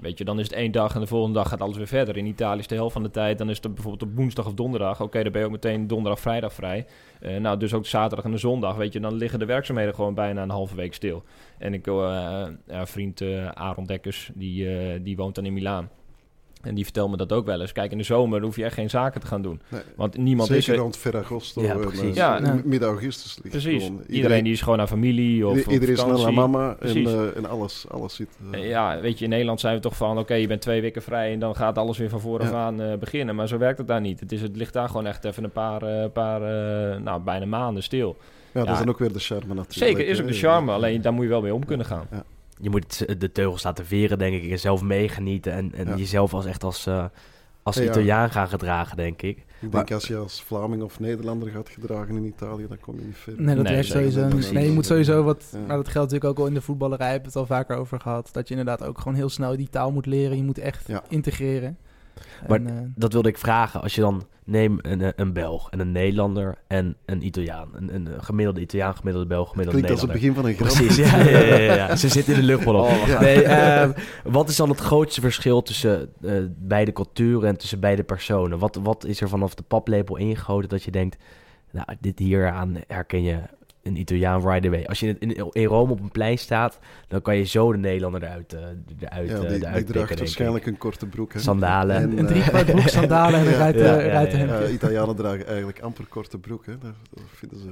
[0.01, 2.17] Weet je, dan is het één dag en de volgende dag gaat alles weer verder.
[2.17, 4.53] In Italië is de helft van de tijd, dan is het bijvoorbeeld op woensdag of
[4.53, 5.01] donderdag.
[5.01, 6.85] Oké, dan ben je ook meteen donderdag, vrijdag vrij.
[7.19, 10.13] Eh, nou, dus ook zaterdag en de zondag, weet je, dan liggen de werkzaamheden gewoon
[10.13, 11.23] bijna een halve week stil.
[11.57, 11.93] En ik, eh
[12.67, 15.89] ja, vriend eh Aaron Dekkers, die, eh, die woont dan in Milaan.
[16.61, 17.71] En die vertelt me dat ook wel eens.
[17.71, 19.61] Kijk, in de zomer hoef je echt geen zaken te gaan doen.
[19.69, 19.81] Nee.
[19.95, 22.01] Want niemand Zeker is rond Ferragosto Ja, en precies.
[22.01, 22.59] eh, Ja.
[22.63, 23.83] midden augustus ligt Precies.
[23.83, 27.45] gewoon Iedereen, die is gewoon naar familie of iedereen is naar mama en, eh, en
[27.49, 28.27] alles, alles zit...
[28.51, 30.17] eh, Eh, Ja, weet je, in Nederland zijn we toch van...
[30.17, 32.55] oké, je bent twee weken vrij en dan gaat alles weer van vooraf Ja.
[32.65, 33.35] aan eh, beginnen.
[33.35, 34.19] Maar zo werkt het daar niet.
[34.19, 37.45] Het, is, het ligt daar gewoon echt even een paar, eh, paar eh, nou, bijna
[37.45, 38.17] maanden stil.
[38.19, 38.71] ja, dat ja.
[38.71, 39.97] is dan ook weer de charme natuurlijk.
[39.97, 40.71] Zeker, is ook de charme.
[40.71, 42.05] Alleen daar moet je wel mee om kunnen gaan.
[42.61, 44.51] Je moet het- de teugels laten veren, denk ik.
[44.51, 45.51] En zelf meegenieten.
[45.53, 45.95] En, en Ja.
[45.95, 47.05] jezelf als echt als, eh,
[47.63, 47.83] als Ja.
[47.83, 49.45] Italiaan gaan gedragen, denk ik.
[49.59, 53.05] Ik denk als je als Vlaming of Nederlander gaat gedragen in Italië, dan kom je
[53.05, 53.33] niet ver.
[53.37, 55.49] Nee, dat Nee, sowieso Nee, je moet sowieso wat...
[55.51, 55.57] Ja.
[55.59, 57.11] Maar dat geldt natuurlijk ook al in de voetballerij.
[57.11, 58.29] Hebben we het al vaker over gehad.
[58.31, 60.37] Dat je inderdaad ook gewoon heel snel die taal moet leren.
[60.37, 61.03] Je moet echt Ja.
[61.09, 61.77] integreren.
[62.47, 63.81] Maar En, eh, Dat wilde ik vragen.
[63.81, 67.69] Als je dan neem een, eh, een Belg en een Nederlander en een Italiaan.
[67.73, 70.53] Een, een gemiddelde Italiaan, gemiddelde Belg, gemiddelde Klinkt als het Nederlander.
[70.53, 70.87] begin van een grap.
[70.87, 71.95] Precies, ja, ja, ja, ja.
[71.95, 72.81] Ze zitten in de luchtballon.
[72.85, 73.19] Oh.
[73.19, 73.91] Nee, ehm,
[74.23, 78.59] wat is dan het grootste verschil tussen eh, beide culturen en tussen beide personen?
[78.59, 81.17] Wat, wat is er vanaf de paplepel ingegoten dat je denkt...
[81.73, 83.39] Nou, dit hier aan herken je
[83.83, 84.83] een Italiaan right away.
[84.85, 87.77] Als je in, in, in Rome op een plein staat, dan kan je zo de
[87.77, 88.59] Nederlander eruit, eh
[88.99, 91.33] eruit, Ja, eh, die, eruit draagt waarschijnlijk een korte broek.
[91.33, 91.39] Hè.
[91.39, 91.95] Sandalen.
[91.95, 96.37] En, een eh, driekwart broek, sandalen en een Ja, ja, Italianen dragen eigenlijk amper korte
[96.37, 96.65] broek.
[96.65, 96.77] Hè.
[96.77, 97.69] Dat, dat vinden ze...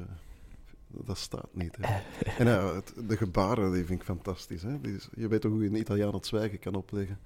[0.88, 1.78] Dat staat niet.
[1.82, 1.96] Hè.
[2.44, 4.62] En ja, het- de gebaren die vind ik fantastisch.
[4.62, 4.82] Hè.
[4.82, 7.20] Die je weet toch hoe je een Italiaan het zwijgen kan opleggen?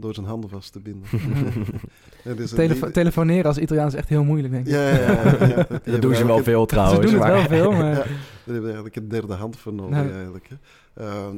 [0.00, 1.08] Door zijn handen vast te binden.
[2.36, 4.72] Dus Telefo- telefoneren als Italiaan is echt heel moeilijk, denk ik.
[4.72, 5.66] ja, ja, ja, ja.
[5.92, 7.00] Dat doen ze wel veel Ze trouwens.
[7.00, 7.90] doen het maar- wel veel, maar...
[7.90, 8.06] Ja, daar
[8.44, 9.90] hebben we eigenlijk een derde hand voor nodig.
[9.96, 10.10] Nou.
[10.12, 10.56] Eigenlijk, hè.
[11.04, 11.36] Ehm,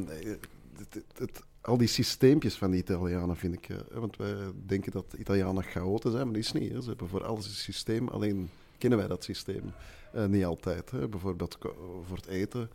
[0.78, 3.68] het- het- het- al die systeempjes van die Italianen vind ik...
[3.68, 4.34] eh, want wij
[4.66, 6.72] denken dat Italianen chaoten zijn, maar dat is niet.
[6.72, 6.80] Hè.
[6.80, 8.48] Ze hebben voor alles een systeem, alleen
[8.78, 9.62] kennen wij dat systeem
[10.12, 10.90] eh, niet altijd.
[10.90, 11.08] Hè.
[11.08, 11.58] Bijvoorbeeld
[12.06, 12.70] voor het eten.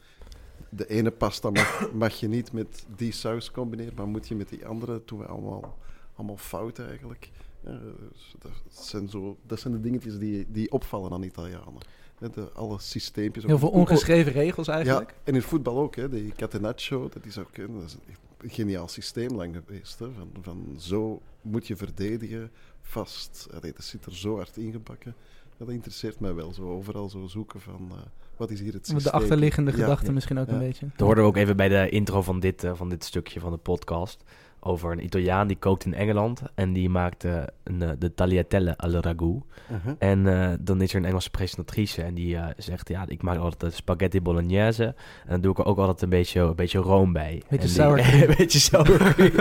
[0.69, 4.49] De ene pasta mag, mag je niet met die saus combineren, maar moet je met
[4.49, 4.91] die andere.
[4.91, 5.77] Dat doen we allemaal,
[6.15, 7.29] allemaal fout eigenlijk.
[7.63, 11.81] Ja, dus dat, zijn zo, dat zijn de dingetjes die, die opvallen aan Italianen.
[12.17, 13.43] De, alle systeempjes.
[13.43, 15.09] Heel veel ongeschreven regels eigenlijk.
[15.09, 15.95] Ja, en in voetbal ook.
[15.95, 16.09] Hè.
[16.09, 17.55] Die catenaccio, dat is ook...
[17.55, 17.97] Dat is
[18.37, 19.99] een geniaal systeem lang geweest.
[19.99, 20.11] Hè?
[20.11, 22.51] Van, van zo moet je verdedigen,
[22.81, 23.47] vast.
[23.53, 25.15] Allee, dat zit er zo hard ingebakken.
[25.57, 26.53] Dat interesseert mij wel.
[26.53, 27.97] Zo overal zo zoeken van eh,
[28.37, 29.03] wat is hier het systeem.
[29.03, 29.77] De achterliggende Ja.
[29.77, 30.53] gedachte misschien ook Ja.
[30.53, 30.85] een beetje.
[30.95, 33.51] Dat hoorden we ook even bij de intro van dit, eh, van dit stukje van
[33.51, 34.23] de podcast.
[34.59, 36.41] Over een Italiaan die kookt in Engeland.
[36.55, 39.41] En die maakt eh, een, de tagliatelle al ragu.
[39.71, 39.93] Uh-huh.
[39.99, 42.01] En eh, dan is er een Engelse presentatrice.
[42.01, 44.83] En die zegt, ja, ik maak altijd de spaghetti bolognese.
[44.83, 44.95] En
[45.29, 47.41] dan doe ik er ook altijd een beetje, een beetje room bij.
[47.49, 48.29] Beetje sour cream.
[48.29, 49.31] een beetje sour cream.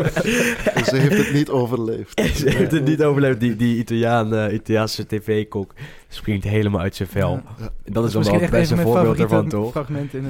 [0.75, 2.21] Dus ze heeft het niet overleefd.
[2.39, 3.41] Ze heeft het niet overleefd.
[3.41, 5.73] Die, die Italiaan, eh, Italiaanse tv-kok
[6.09, 7.41] springt helemaal uit zijn vel.
[7.59, 7.69] Ja.
[7.85, 9.85] Dat is dan wel het echt beste voorbeeld ervan, toch?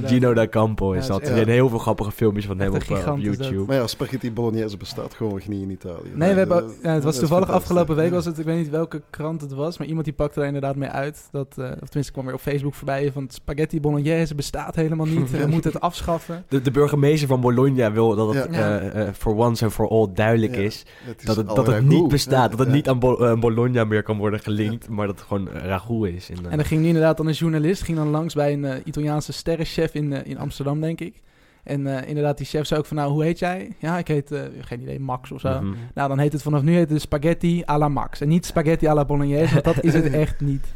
[0.04, 1.20] Gino da Campo is Ja, dat.
[1.28, 3.18] Er zijn heel veel grappige filmpjes van hem op, eh, op.
[3.18, 3.64] YouTube.
[3.66, 6.10] Maar ja, spaghetti bolognese bestaat gewoon niet in Italië.
[6.14, 8.14] Nee, we hebben, ja, het was toevallig afgelopen week, Ja.
[8.14, 10.76] was het, ik weet niet welke krant het was, maar iemand die pakte daar inderdaad
[10.76, 11.28] mee uit.
[11.30, 15.30] Dat, eh, of tenminste kwam weer op Facebook voorbij van spaghetti bolognese bestaat helemaal niet.
[15.30, 16.44] We moeten het afschaffen.
[16.48, 18.78] De, de burgemeester van Bologna wil dat het Ja.
[18.78, 20.84] eh, for once and for all duidelijk Ja, is
[21.24, 22.50] dat het, dat het niet bestaat.
[22.50, 26.06] Dat het niet aan Bo- Bologna meer kan worden gelinkt, maar dat het gewoon ragout
[26.08, 26.30] is.
[26.30, 28.64] En, eh, En dan ging nu inderdaad dan een journalist, ging dan langs bij een
[28.64, 31.22] eh, Italiaanse sterrenchef in, eh, in Amsterdam, denk ik.
[31.62, 33.72] En inderdaad, die chef zei ook van, nou, hoe heet jij?
[33.78, 35.60] Ja, ik heet, geen idee, Max of zo.
[35.60, 35.74] mhm.
[35.94, 38.20] Nou, dan heet het vanaf nu heet het spaghetti à la Max.
[38.20, 40.72] En niet spaghetti à la bolognese, want dat is het echt niet.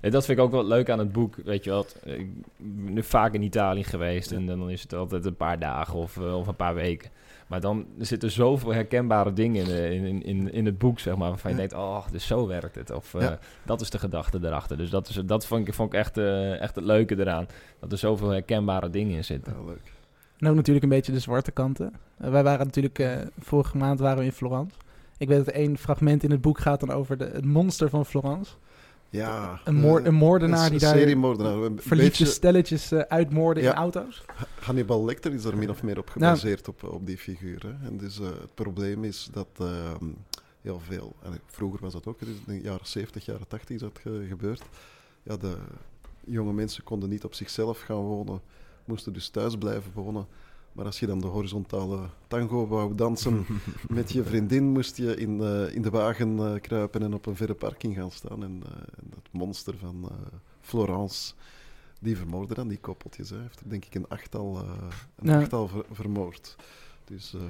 [0.00, 1.34] En dat vind ik ook wel leuk aan het boek.
[1.44, 2.26] Weet je wat, ik
[2.56, 6.18] ben nu vaak in Italië geweest en dan is het altijd een paar dagen of,
[6.18, 7.10] of een paar weken.
[7.48, 11.16] Maar dan er zitten zoveel herkenbare dingen in, eh, in, in, in het boek, zeg
[11.16, 11.62] maar, waarvan je Ja.
[11.68, 12.90] denkt, oh, dus zo werkt het.
[12.90, 13.32] Of eh,
[13.64, 14.76] dat is de gedachte erachter.
[14.76, 17.46] Dus dat, is, dat vond ik, vond ik echt, eh, echt het leuke eraan.
[17.80, 19.52] Dat er zoveel herkenbare dingen in zitten.
[19.58, 19.92] Ja, leuk.
[20.38, 21.92] En ook natuurlijk een beetje de zwarte kanten.
[22.16, 24.74] Wij waren natuurlijk, eh, vorige maand waren we in Florence.
[25.16, 28.06] Ik weet dat één fragment in het boek gaat dan over de, het monster van
[28.06, 28.52] Florence.
[29.10, 29.60] Ja.
[29.64, 30.96] Een, moor, eh, een moordenaar een die daar.
[30.96, 33.70] Een verliefde beetje- stelletjes eh, uitmoorden Ja.
[33.70, 34.24] in auto's.
[34.60, 37.62] Hannibal Lecter is er min of meer op gebaseerd op, op die figuur.
[37.66, 37.86] Hè.
[37.88, 40.04] En dus eh, het probleem is dat ehm,
[40.60, 43.80] heel veel, en vroeger was dat ook, dus in de jaren 70, jaren 80 is
[43.80, 44.62] dat ge- gebeurd.
[45.22, 45.56] Ja, de
[46.24, 48.40] jonge mensen konden niet op zichzelf gaan wonen,
[48.84, 50.26] moesten dus thuis blijven wonen.
[50.78, 53.46] Maar als je dan de horizontale tango wou dansen
[53.88, 57.36] met je vriendin, moest je in, eh, in de wagen eh, kruipen en op een
[57.36, 58.42] verre parking gaan staan.
[58.42, 60.16] En, eh, en dat monster van eh,
[60.60, 61.34] Florence,
[62.00, 63.30] die vermoordde dan die koppeltjes.
[63.30, 64.70] Hij heeft er denk ik een achttal, eh,
[65.16, 65.40] een Ja.
[65.40, 66.56] achttal ver- vermoord.
[67.04, 67.42] Dus, ehm,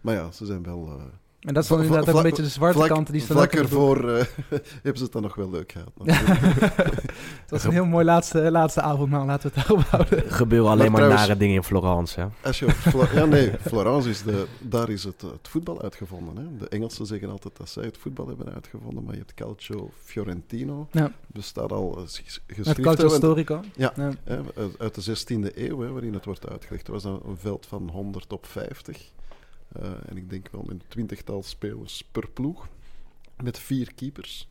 [0.00, 1.00] maar ja, ze zijn wel...
[1.44, 3.22] eh, En dat is dan vla- inderdaad ook een beetje de zwarte vlak- kanten die
[3.22, 4.24] Vlak het ervoor eh,
[4.82, 5.92] hebben ze het dan nog wel leuk gehad.
[5.94, 10.24] Het was een heel mooi laatste, laatste avondmaal, laten we het daarop houden.
[10.24, 12.20] Er gebeuren alleen Maar maar, trouwens- nare dingen in Florence.
[12.20, 12.26] Hè?
[12.42, 16.36] Als je op Flo- ja, nee, Florence is de, daar is het, het voetbal uitgevonden.
[16.36, 16.56] Hè.
[16.58, 20.88] De Engelsen zeggen altijd dat zij het voetbal hebben uitgevonden, maar je hebt Calcio Fiorentino.
[20.90, 21.12] Ja.
[21.26, 22.02] Bestaat al eh,
[22.46, 22.82] geschreven.
[22.82, 23.60] Calcio Storico.
[23.76, 23.92] Ja.
[23.96, 24.10] Ja.
[24.24, 24.38] Hè,
[24.78, 26.86] uit- de 16e eeuw, hè, waarin het wordt uitgelegd.
[26.86, 29.12] Het was dan een veld van 100 op 50.
[29.80, 32.68] Eh, en ik denk wel een twintigtal spelers per ploeg.
[33.42, 34.48] Met vier keepers.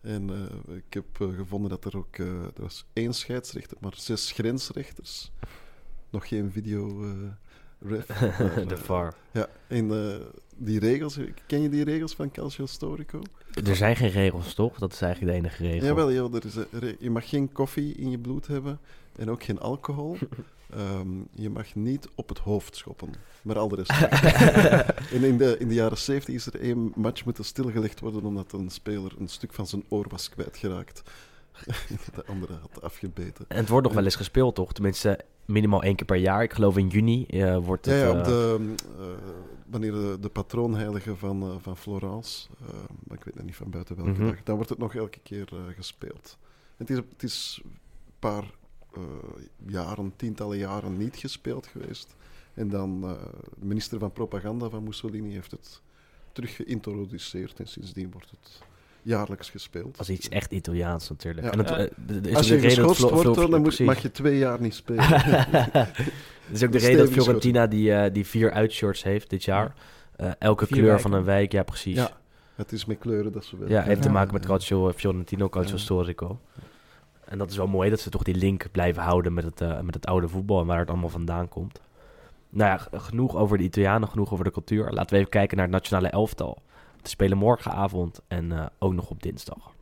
[0.00, 2.16] En eh, ik heb eh, gevonden dat er ook...
[2.16, 5.30] eh, er was één scheidsrechter, maar zes grensrechters.
[6.10, 7.02] Nog geen video...
[7.04, 7.10] eh,
[7.78, 8.08] ref.
[8.38, 9.14] maar, de VAR.
[9.32, 10.20] Ja, en eh,
[10.56, 11.18] die regels...
[11.46, 13.22] Ken je die regels van Calcio Storico?
[13.64, 14.78] Er zijn geen regels, toch?
[14.78, 15.86] Dat is eigenlijk de enige regel.
[15.86, 18.80] Jawel, joh, er is een re- je mag geen koffie in je bloed hebben
[19.16, 20.16] en ook geen alcohol.
[20.72, 23.08] Ehm, je mag niet op het hoofd schoppen,
[23.42, 23.90] maar al de rest.
[25.14, 28.52] en in de, in de jaren 70 is er één match moeten stilgelegd worden omdat
[28.52, 31.02] een speler een stuk van zijn oor was kwijtgeraakt.
[32.14, 33.44] de andere had afgebeten.
[33.48, 34.72] En het wordt nog wel eens gespeeld, toch?
[34.72, 36.42] Tenminste, minimaal één keer per jaar.
[36.42, 38.02] Ik geloof in juni eh, wordt Ja, het...
[38.02, 39.04] ja, eh, op de, eh,
[39.66, 42.74] wanneer de, de patroonheilige van, eh, van Florence, eh,
[43.06, 44.24] maar ik weet nog niet van buiten welke Mhm.
[44.26, 46.38] dag, dan wordt het nog elke keer eh, gespeeld.
[46.76, 47.70] Het is, het is een
[48.18, 48.44] paar
[48.96, 49.02] eh,
[49.66, 52.14] jaren, tientallen jaren niet gespeeld geweest.
[52.54, 53.10] En dan eh,
[53.58, 55.80] de minister van Propaganda van Mussolini heeft het
[56.32, 58.62] terug geïntroduceerd en sindsdien wordt het
[59.02, 59.98] jaarlijks gespeeld.
[59.98, 61.46] Als iets echt Italiaans natuurlijk.
[61.46, 61.52] Ja.
[61.52, 61.76] En het, Ja.
[61.76, 65.08] eh, is Als je geschorst wordt, dan moet, mag je twee jaar niet spelen.
[66.46, 67.10] Dat is ook de reden dat.
[67.12, 69.74] Fiorentina die, die vier uitshirts heeft dit jaar.
[70.16, 71.02] Eh, elke Vier kleur wijken.
[71.10, 71.96] van een wijk, ja precies.
[71.96, 72.16] Ja, Ja,
[72.56, 73.68] het is met kleuren dat ze wel.
[73.82, 74.14] heeft te Ja.
[74.14, 76.36] maken met Calcio Fiorentino, Calcio Ja.
[77.32, 79.80] En dat is wel mooi dat ze toch die link blijven houden met het, eh,
[79.80, 81.80] met het oude voetbal en waar het allemaal vandaan komt.
[82.48, 84.90] Nou ja, genoeg over de Italianen, genoeg over de cultuur.
[84.90, 86.62] Laten we even kijken naar het nationale elftal.
[87.02, 89.72] Te spelen morgenavond en eh, ook nog op dinsdag.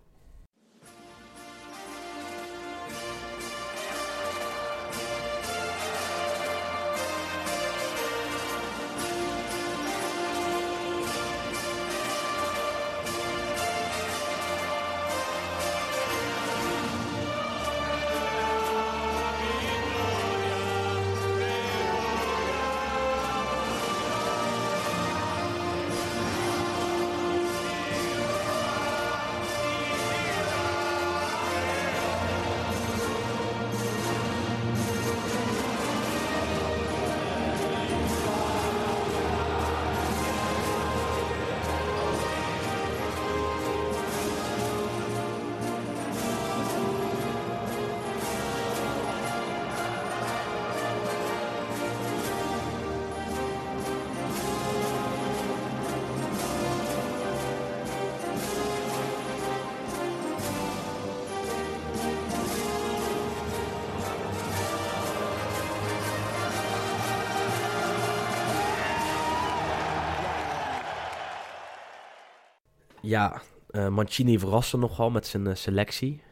[73.10, 73.40] Ja,
[73.70, 76.22] eh, Mancini verraste nogal met zijn eh, selectie.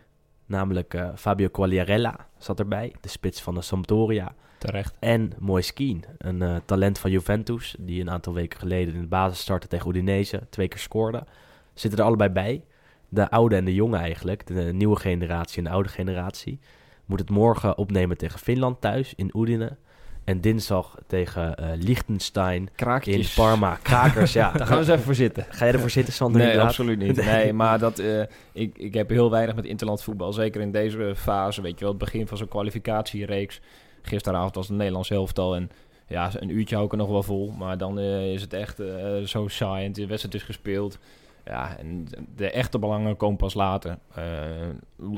[0.47, 4.35] Namelijk eh, Fabio Quagliarella zat erbij, de spits van de Sampdoria.
[4.59, 4.97] Terecht.
[4.99, 9.66] En Moiskeen, een talent van Juventus, die een aantal weken geleden in de basis startte
[9.66, 11.26] tegen Udinese, twee keer scoorde.
[11.74, 12.64] Zitten er allebei bij.
[13.09, 16.59] De oude en de jonge eigenlijk, de nieuwe generatie en de oude generatie.
[17.05, 19.76] Moet het morgen opnemen tegen Finland thuis in Udine.
[20.29, 23.35] En dinsdag tegen eh Liechtenstein in Kraakjes.
[23.35, 23.79] Parma.
[23.83, 24.51] Krakers, ja.
[24.57, 25.47] Daar gaan we eens even voor zitten.
[25.49, 26.37] Ga je ervoor zitten, Sander?
[26.37, 26.70] Nee, inderdaad?
[26.70, 27.16] absoluut niet.
[27.16, 28.20] Nee, maar dat, eh,
[28.53, 30.33] ik, ik heb heel weinig met interland voetbal.
[30.33, 33.61] Zeker in deze fase, weet je wel, het begin van zo'n kwalificatiereeks.
[34.03, 35.70] Gisteravond was het Nederlands elftal en
[36.07, 37.53] ja, een uurtje hou ik er nog wel vol.
[37.59, 38.83] Maar dan eh, is het echt
[39.24, 40.99] zo saai en de wedstrijd is gespeeld.
[41.49, 43.99] Ja, en de echte belangen komen pas later.
[44.19, 44.25] Uh,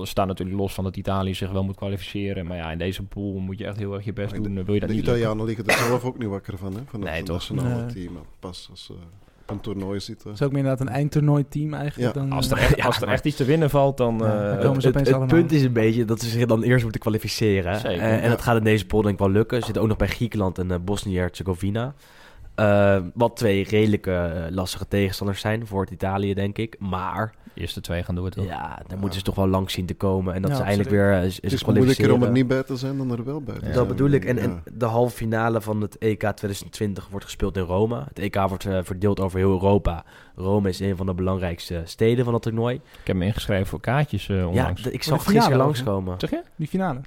[0.07, 2.47] staan natuurlijk los van dat Italië zich wel moet kwalificeren.
[2.47, 4.55] Maar ja, in deze pool moet je echt heel erg je best Maar doen.
[4.55, 6.81] de- Wil je dat de niet Italianen liggen er zelf ook niet wakker van, hè?
[6.87, 7.87] Van het Nee, nationale Nee.
[7.93, 8.19] team.
[8.41, 8.99] Pas als ze op
[9.47, 10.31] een toernooi zitten.
[10.31, 12.15] Het is ook meer inderdaad een eindtoernooi-team eigenlijk.
[12.15, 12.21] Ja.
[12.21, 14.19] Dan, Als eh, er echt, Ja, als er echt iets te winnen valt, dan...
[14.19, 15.37] Ja, eh, dan Het, komen ze het, opeens het allemaal.
[15.39, 17.77] punt is een beetje dat ze zich dan eerst moeten kwalificeren.
[17.81, 18.29] Zeker, Eh, en ja.
[18.29, 19.59] dat gaat in deze pool denk ik wel lukken.
[19.59, 21.95] Ze zitten ook nog bij Griekenland en eh, Bosnië-Herzegovina.
[22.61, 26.77] Eh, wat twee redelijke eh, lastige tegenstanders zijn voor het Italië, denk ik.
[26.79, 28.45] Maar de eerste twee gaan door, toch?
[28.45, 30.35] ja, daar moeten ze toch wel langs zien te komen.
[30.35, 32.63] En dat Ja, ze eindelijk weer eh, z- Het is moeilijker om er niet bij
[32.63, 33.67] te zijn dan er wel bij te Ja.
[33.67, 33.77] zijn.
[33.79, 34.25] Dat bedoel ik.
[34.25, 34.43] En, Ja.
[34.43, 38.05] en de halve finale van het EK 2020 wordt gespeeld in Rome.
[38.09, 40.05] Het EK wordt verdeeld over heel Europa.
[40.35, 42.75] Rome is een van de belangrijkste steden van het toernooi.
[42.75, 44.83] Ik heb me ingeschreven voor kaartjes eh, Ja, onlangs.
[44.83, 46.15] d- ik de zag gisteren langskomen.
[46.19, 46.43] Zeg je?
[46.57, 47.01] Die finale.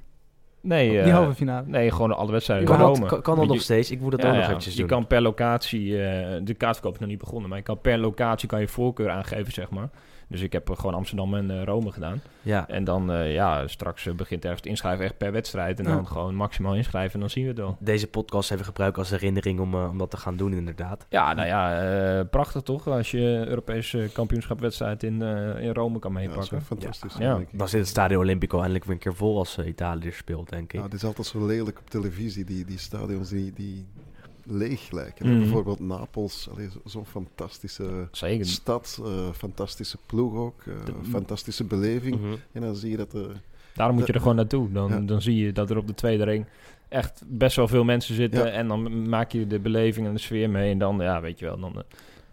[0.66, 1.66] Nee, die eh, halve finale.
[1.66, 3.06] nee, gewoon alle wedstrijden Kan in dat, Rome.
[3.08, 3.90] kan, kan dat nog je- steeds?
[3.90, 4.88] Ik moet dat ja, ook nog ja, eventjes je doen.
[4.88, 8.48] kan per locatie, eh, de kaartverkoop is nog niet begonnen, maar je kan per locatie
[8.48, 9.88] kan je voorkeur aangeven, zeg maar.
[10.28, 12.20] Dus ik heb eh, gewoon Amsterdam en eh, Rome gedaan.
[12.42, 15.78] Ja, En dan, eh, ja, straks begint ergens te inschrijven echt per wedstrijd.
[15.78, 15.94] En Ja.
[15.94, 17.76] dan gewoon maximaal inschrijven en dan zien we het wel.
[17.80, 21.06] deze podcast even gebruiken als herinnering om, eh, om dat te gaan doen inderdaad.
[21.08, 21.82] Ja, nou ja,
[22.18, 22.86] eh, prachtig toch?
[22.88, 26.50] Als je Europese kampioenschapwedstrijd in, eh, in Rome kan Ja, dat is meepakken.
[26.50, 27.16] wel fantastisch.
[27.18, 27.40] Ja.
[27.52, 30.72] Dan zit het Stadio Olimpico eindelijk weer een keer vol als Italië er speelt, denk
[30.72, 30.78] ik.
[30.78, 33.86] Ja, het is altijd zo lelijk op televisie, die, die stadions die, die
[34.46, 35.28] leeg lijken.
[35.28, 35.38] Mhm.
[35.38, 36.48] Bijvoorbeeld Napels,
[36.84, 38.46] zo'n fantastische Zeker.
[38.46, 42.20] stad, eh, fantastische ploeg ook, eh, De- fantastische beleving.
[42.20, 42.34] Mhm.
[42.52, 43.14] En dan zie je dat...
[43.14, 43.20] eh,
[43.74, 44.72] Daarom moet je er gewoon naartoe.
[44.72, 44.98] Dan, Ja.
[45.00, 46.46] dan zie je dat er op de tweede ring
[46.88, 48.44] echt best wel veel mensen zitten.
[48.46, 48.50] Ja.
[48.50, 50.70] En dan maak je de beleving en de sfeer mee.
[50.70, 51.82] En dan, ja, weet je wel, dan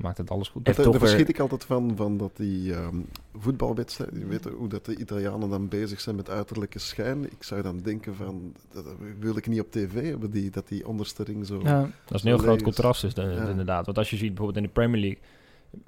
[0.01, 0.65] maakt het alles goed.
[0.65, 2.95] Daar daar verschiet ik altijd van, van dat die ehm
[3.37, 7.23] voetbalwedstrijden, je weet hoe dat de Italianen dan bezig zijn met uiterlijke schijn.
[7.25, 10.67] Ik zou dan denken van, dat dat wil ik niet op tv hebben, die, dat
[10.67, 11.59] die onderste ring zo...
[11.63, 12.63] Ja, Dat is een heel groot is.
[12.63, 13.47] contrast, is dat, Ja.
[13.47, 13.85] inderdaad.
[13.85, 15.19] Want als je ziet bijvoorbeeld in de Premier League,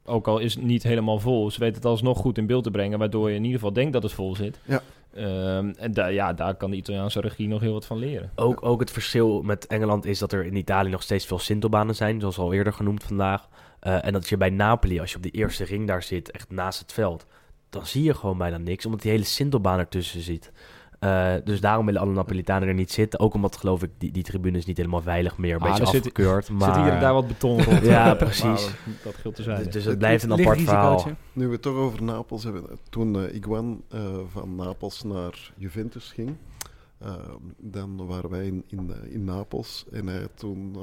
[0.05, 2.71] ook al is het niet helemaal vol, ze weten het alsnog goed in beeld te
[2.71, 4.59] brengen, waardoor je in ieder geval denkt dat het vol zit.
[4.65, 4.81] Ja.
[5.13, 8.31] Ehm, en da- ja, daar kan de Italiaanse regie nog heel wat van leren.
[8.35, 11.95] Ook, ook het verschil met Engeland is dat er in Italië nog steeds veel Sintelbanen
[11.95, 13.47] zijn, zoals al eerder genoemd vandaag.
[13.83, 16.49] Eh, en dat je bij Napoli, als je op de eerste ring daar zit, echt
[16.51, 17.25] naast het veld,
[17.69, 20.51] dan zie je gewoon bijna niks, omdat die hele Sintelbaan ertussen zit.
[20.99, 23.19] Eh, dus daarom willen alle Napolitanen er niet zitten.
[23.19, 25.55] Ook omdat, geloof ik, die, die tribune is niet helemaal veilig meer.
[25.55, 26.49] Een Ah, beetje er zit- afgekeurd.
[26.59, 27.81] maar, Zit hier en daar wat beton rond.
[27.95, 28.43] Ja, precies.
[28.43, 29.63] Maar dat, geldt te zijn.
[29.63, 31.05] Dus, dus Het blijft een apart verhaal.
[31.33, 32.63] Nu we het toch over Napels hebben.
[32.89, 33.99] Toen eh Iguan eh,
[34.31, 36.35] van Napels naar Juventus ging,
[36.97, 37.13] eh,
[37.57, 40.81] dan waren wij in, in, eh, in Napels en hij had toen eh,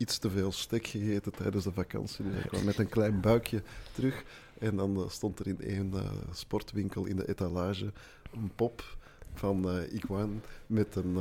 [0.00, 2.24] iets te veel stek gegeten tijdens de vakantie.
[2.24, 4.24] Dus kwam met een klein buikje terug.
[4.58, 7.92] En dan eh, stond er in een eh, sportwinkel in de etalage
[8.32, 8.96] een pop
[9.34, 11.18] van eh Iguan met een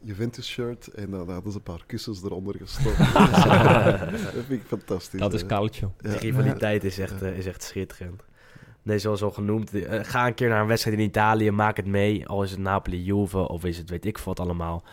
[0.00, 0.86] Juventus-shirt.
[0.88, 2.98] En dan hadden ze een paar kussens eronder gestopt.
[4.34, 5.20] dat vind ik fantastisch.
[5.20, 5.44] dat is.
[5.48, 5.90] Ja.
[5.96, 8.22] De rivaliteit is echt, is echt schitterend.
[8.82, 12.26] Nee, zoals al genoemd, ga een keer naar een wedstrijd in Italië, maak het mee.
[12.26, 14.84] Al is het Napoli-Juve of is het weet ik wat allemaal.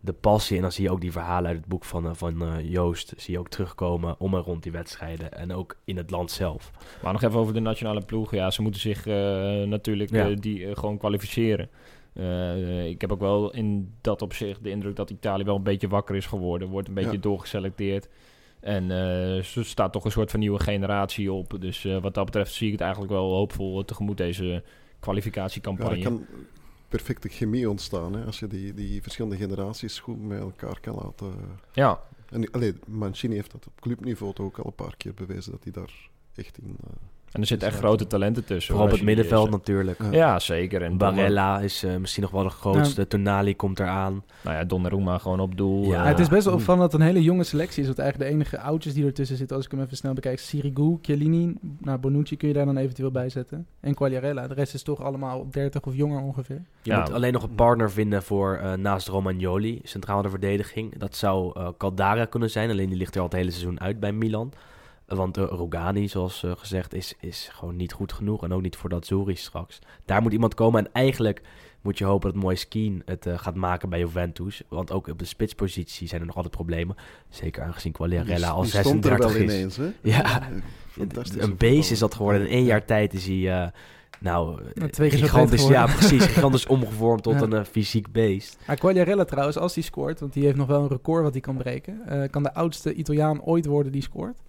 [0.00, 2.42] De passie en dan zie je ook die verhalen uit het boek van, eh, van
[2.42, 3.12] eh, Joost...
[3.16, 6.70] zie je ook terugkomen om en rond die wedstrijden en ook in het land zelf.
[7.02, 8.30] Maar nog even over de nationale ploeg.
[8.34, 9.14] Ja, ze moeten zich eh,
[9.62, 10.28] natuurlijk Ja.
[10.30, 11.68] die, gewoon kwalificeren.
[12.12, 15.88] Eh, ik heb ook wel in dat opzicht de indruk dat Italië wel een beetje
[15.88, 16.68] wakker is geworden.
[16.68, 17.18] Wordt een beetje Ja.
[17.18, 18.08] doorgeselecteerd.
[18.60, 21.56] En eh, er staat toch een soort van nieuwe generatie op.
[21.60, 24.60] Dus eh, wat dat betreft zie ik het eigenlijk wel hoopvol tegemoet deze Ja,
[25.00, 26.02] kwalificatiecampagne.
[26.02, 26.26] kan
[26.88, 31.34] perfecte chemie ontstaan hè, als je die, die verschillende generaties goed met elkaar kan laten.
[31.72, 35.52] Ja, En allee, Mancini heeft dat op clubniveau toch ook al een paar keer bewezen
[35.52, 36.76] dat hij daar echt in.
[36.84, 36.90] eh,
[37.36, 37.82] en er zitten echt Ja.
[37.82, 38.70] grote talenten tussen.
[38.74, 39.98] Vooral op het middenveld natuurlijk.
[40.02, 40.10] Ja.
[40.10, 40.82] Ja, zeker.
[40.82, 43.06] En Barella is eh, misschien nog wel de grootste.
[43.06, 44.24] Tonali komt eraan.
[44.42, 45.82] Nou ja, Donnarumma gewoon op doel.
[45.84, 45.88] Ja.
[45.88, 47.86] eh, Ja, het is best wel opvallend dat het een hele jonge selectie is.
[47.86, 50.98] Want eigenlijk de enige oudjes die ertussen zitten, als ik hem even snel bekijk, Sirigu,
[51.02, 53.66] Chiellini, nou, Bonucci kun je daar dan eventueel bij zetten.
[53.80, 54.46] En Quagliarella.
[54.46, 56.62] De rest is toch allemaal op 30 of jonger ongeveer.
[56.82, 56.98] Je Ja.
[57.00, 60.98] moet alleen nog een partner vinden voor eh, naast Romagnoli, centraal de verdediging.
[60.98, 64.00] Dat zou eh Caldara kunnen zijn, alleen die ligt er al het hele seizoen uit
[64.00, 64.52] bij Milan.
[65.06, 68.44] Want uh, Rogani, zoals uh, gezegd, is, is gewoon niet goed genoeg.
[68.44, 69.78] En ook niet voor dat Zuri straks.
[70.04, 70.84] Daar moet iemand komen.
[70.84, 71.42] En eigenlijk
[71.80, 74.62] moet je hopen dat Moise Keane het uh, gaat maken bij Juventus.
[74.68, 76.96] Want ook op de spitspositie zijn er nog altijd problemen.
[77.28, 79.42] Zeker aangezien Quagliarella al 36 is.
[79.42, 79.92] Ineens, hè?
[80.02, 80.48] Ja,
[81.38, 82.40] een beest is dat geworden.
[82.40, 83.72] In één jaar tijd is hij...
[84.20, 86.24] Nou, twee keer gigantisch, ja, precies.
[86.24, 87.40] Gigantisch omgevormd tot ja.
[87.40, 88.58] een uh, fysiek beest.
[88.66, 91.40] Maar Quagliarella trouwens, als hij scoort, want die heeft nog wel een record wat hij
[91.40, 94.42] kan breken, uh, kan de oudste Italiaan ooit worden die scoort.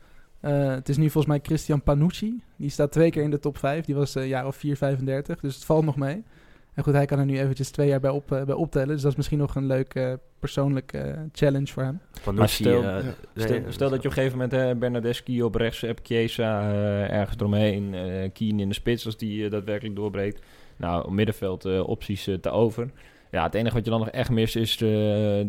[0.48, 2.42] Uh, het is nu volgens mij Christian Panucci.
[2.56, 3.86] Die staat twee keer in de top 5.
[3.86, 5.40] Die was een jaar of 4, 35.
[5.40, 6.24] Dus het valt nog mee.
[6.74, 8.88] En goed, hij kan er nu eventjes twee jaar bij, op, uh, bij optellen.
[8.88, 12.02] Dus dat is misschien nog een leuke uh, persoonlijke challenge voor hem.
[12.36, 13.02] Maar stel, ja.
[13.36, 16.72] stel, stel, dat je op een gegeven moment uh, Bernardeschi op rechts hebt, Chiesa
[17.10, 20.46] ergens eromheen, uh, Kien in de spits als die daadwerkelijk doorbreekt.
[20.76, 22.90] Nou, op middenveld opties te over.
[23.32, 24.78] Ja, het enige wat je dan nog echt mist is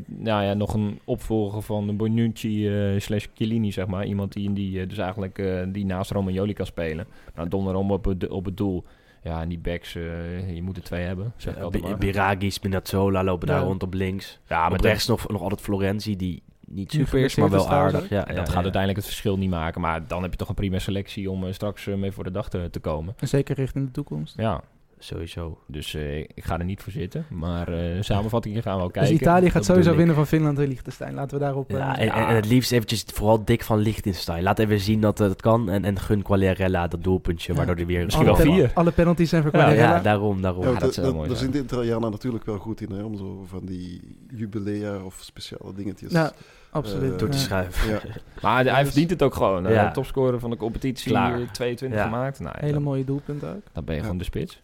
[0.07, 4.07] nou ja, nog een opvolger van Bonucci slash Chiellini, zeg maar.
[4.07, 7.07] Iemand die, die dus eigenlijk die naast Romagnoli kan spelen.
[7.35, 8.85] Nou, Donnarumma op, het, op het doel.
[9.23, 11.33] Ja, en die backs, uh, je moet er twee hebben.
[11.37, 11.55] Zeg
[11.99, 14.39] Biragi, Spinazzola lopen daar rond op links.
[14.49, 18.09] Ja, op maar rechts nog, nog altijd Florenzi, die niet super is, maar wel aardig.
[18.09, 18.55] Ja, dat ja, gaat ja.
[18.55, 19.81] uiteindelijk het verschil niet maken.
[19.81, 22.31] Maar dan heb je toch een prima selectie om eh, straks eh, mee voor de
[22.31, 23.15] dag te, te komen.
[23.19, 24.35] En zeker richting de toekomst.
[24.37, 24.63] Ja,
[25.01, 25.59] Sowieso.
[25.67, 27.27] dus eh, ik ga er niet voor zitten.
[27.31, 29.15] Maar eh samenvattingen gaan we wel Dus kijken.
[29.15, 31.15] Italië gaat Dat sowieso winnen van Finland en Liechtenstein.
[31.15, 31.71] Laten we daarop...
[31.71, 34.43] Ja, eh, en, het liefst eventjes vooral dik van Liechtenstein.
[34.43, 35.71] Laat even zien dat het kan.
[35.71, 37.57] En, en gun Quagliarella dat doelpuntje, Ja.
[37.59, 38.05] waardoor hij weer...
[38.05, 38.71] Misschien alle, wel vier.
[38.75, 39.97] alle penalties zijn voor Ja, Quagliarella.
[39.97, 40.63] ja, daarom, daarom.
[40.65, 41.39] Ja, dat dat mooi daar zijn.
[41.39, 45.73] zijn de Italianen natuurlijk wel goed in, hè, om zo van die jubilea of speciale
[45.75, 46.13] dingetjes.
[46.13, 46.33] Ja,
[46.71, 47.19] absoluut.
[47.19, 47.91] Door te schuiven.
[47.91, 48.01] Ja.
[48.43, 49.65] Maar hij verdient het ook gewoon.
[49.65, 49.73] hè.
[49.73, 49.91] Ja.
[49.91, 51.41] Topscorer van de competitie, Klaar.
[51.41, 52.05] eh, 22 Ja.
[52.05, 52.39] gemaakt.
[52.41, 53.63] Nou, ja, Hele dan, mooie doelpunten ook.
[53.73, 54.03] dan ben je Ja.
[54.03, 54.61] gewoon de spits.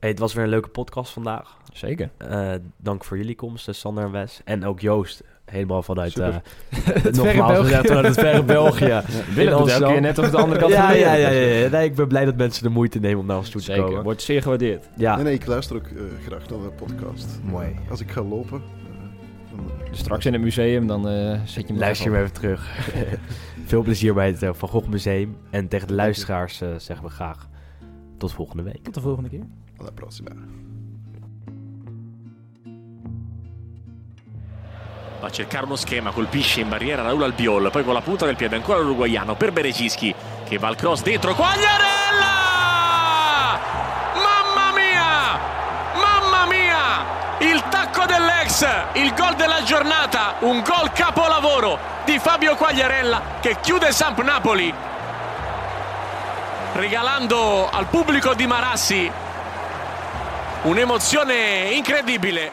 [0.00, 1.56] Hey, het was weer een leuke podcast vandaag.
[1.72, 2.10] Zeker.
[2.16, 4.40] Eh, dank voor jullie komst, eh, Sander en Wes.
[4.44, 6.18] En ook Joost, helemaal vanuit...
[6.18, 6.26] Eh,
[6.68, 7.70] Het verre nogmaals, België.
[7.70, 9.00] ja, vanuit het verre België.
[9.34, 11.40] Willem doet elke keer net of de andere kant van ja, de ja, ja, ja,
[11.56, 11.68] ja.
[11.68, 13.84] Nee, ik ben blij dat mensen de moeite nemen om naar ons toe te Zeker.
[13.84, 14.02] komen.
[14.02, 14.88] Wordt zeer gewaardeerd.
[14.96, 17.40] Ja, Nee, nee, ik luister ook eh, graag naar de podcast.
[17.42, 17.76] Mooi.
[17.90, 18.62] Als ik ga lopen.
[19.50, 22.54] dan, Dus straks in het museum, dan eh, zet je hem luister je even hem
[22.54, 22.78] even terug.
[23.64, 25.36] Veel plezier bij het Van Gogh Museum.
[25.50, 27.48] En tegen de luisteraars zeggen we graag
[28.18, 28.82] tot volgende week.
[28.84, 29.44] Tot de volgende keer.
[29.80, 30.30] Alla prossima.
[35.20, 38.36] Va a cercare uno schema, colpisce in barriera Raul Albiol, poi con la punta del
[38.36, 40.14] piede ancora l'uruguaiano per Berecischi
[40.44, 42.38] che va al cross dentro, Quagliarella!
[44.14, 45.38] Mamma mia!
[45.94, 47.04] Mamma mia!
[47.40, 53.92] Il tacco dell'ex, il gol della giornata, un gol capolavoro di Fabio Quagliarella che chiude
[53.92, 54.72] Samp Napoli
[56.72, 59.10] regalando al pubblico di Marassi
[60.64, 62.52] un'emozione incredibile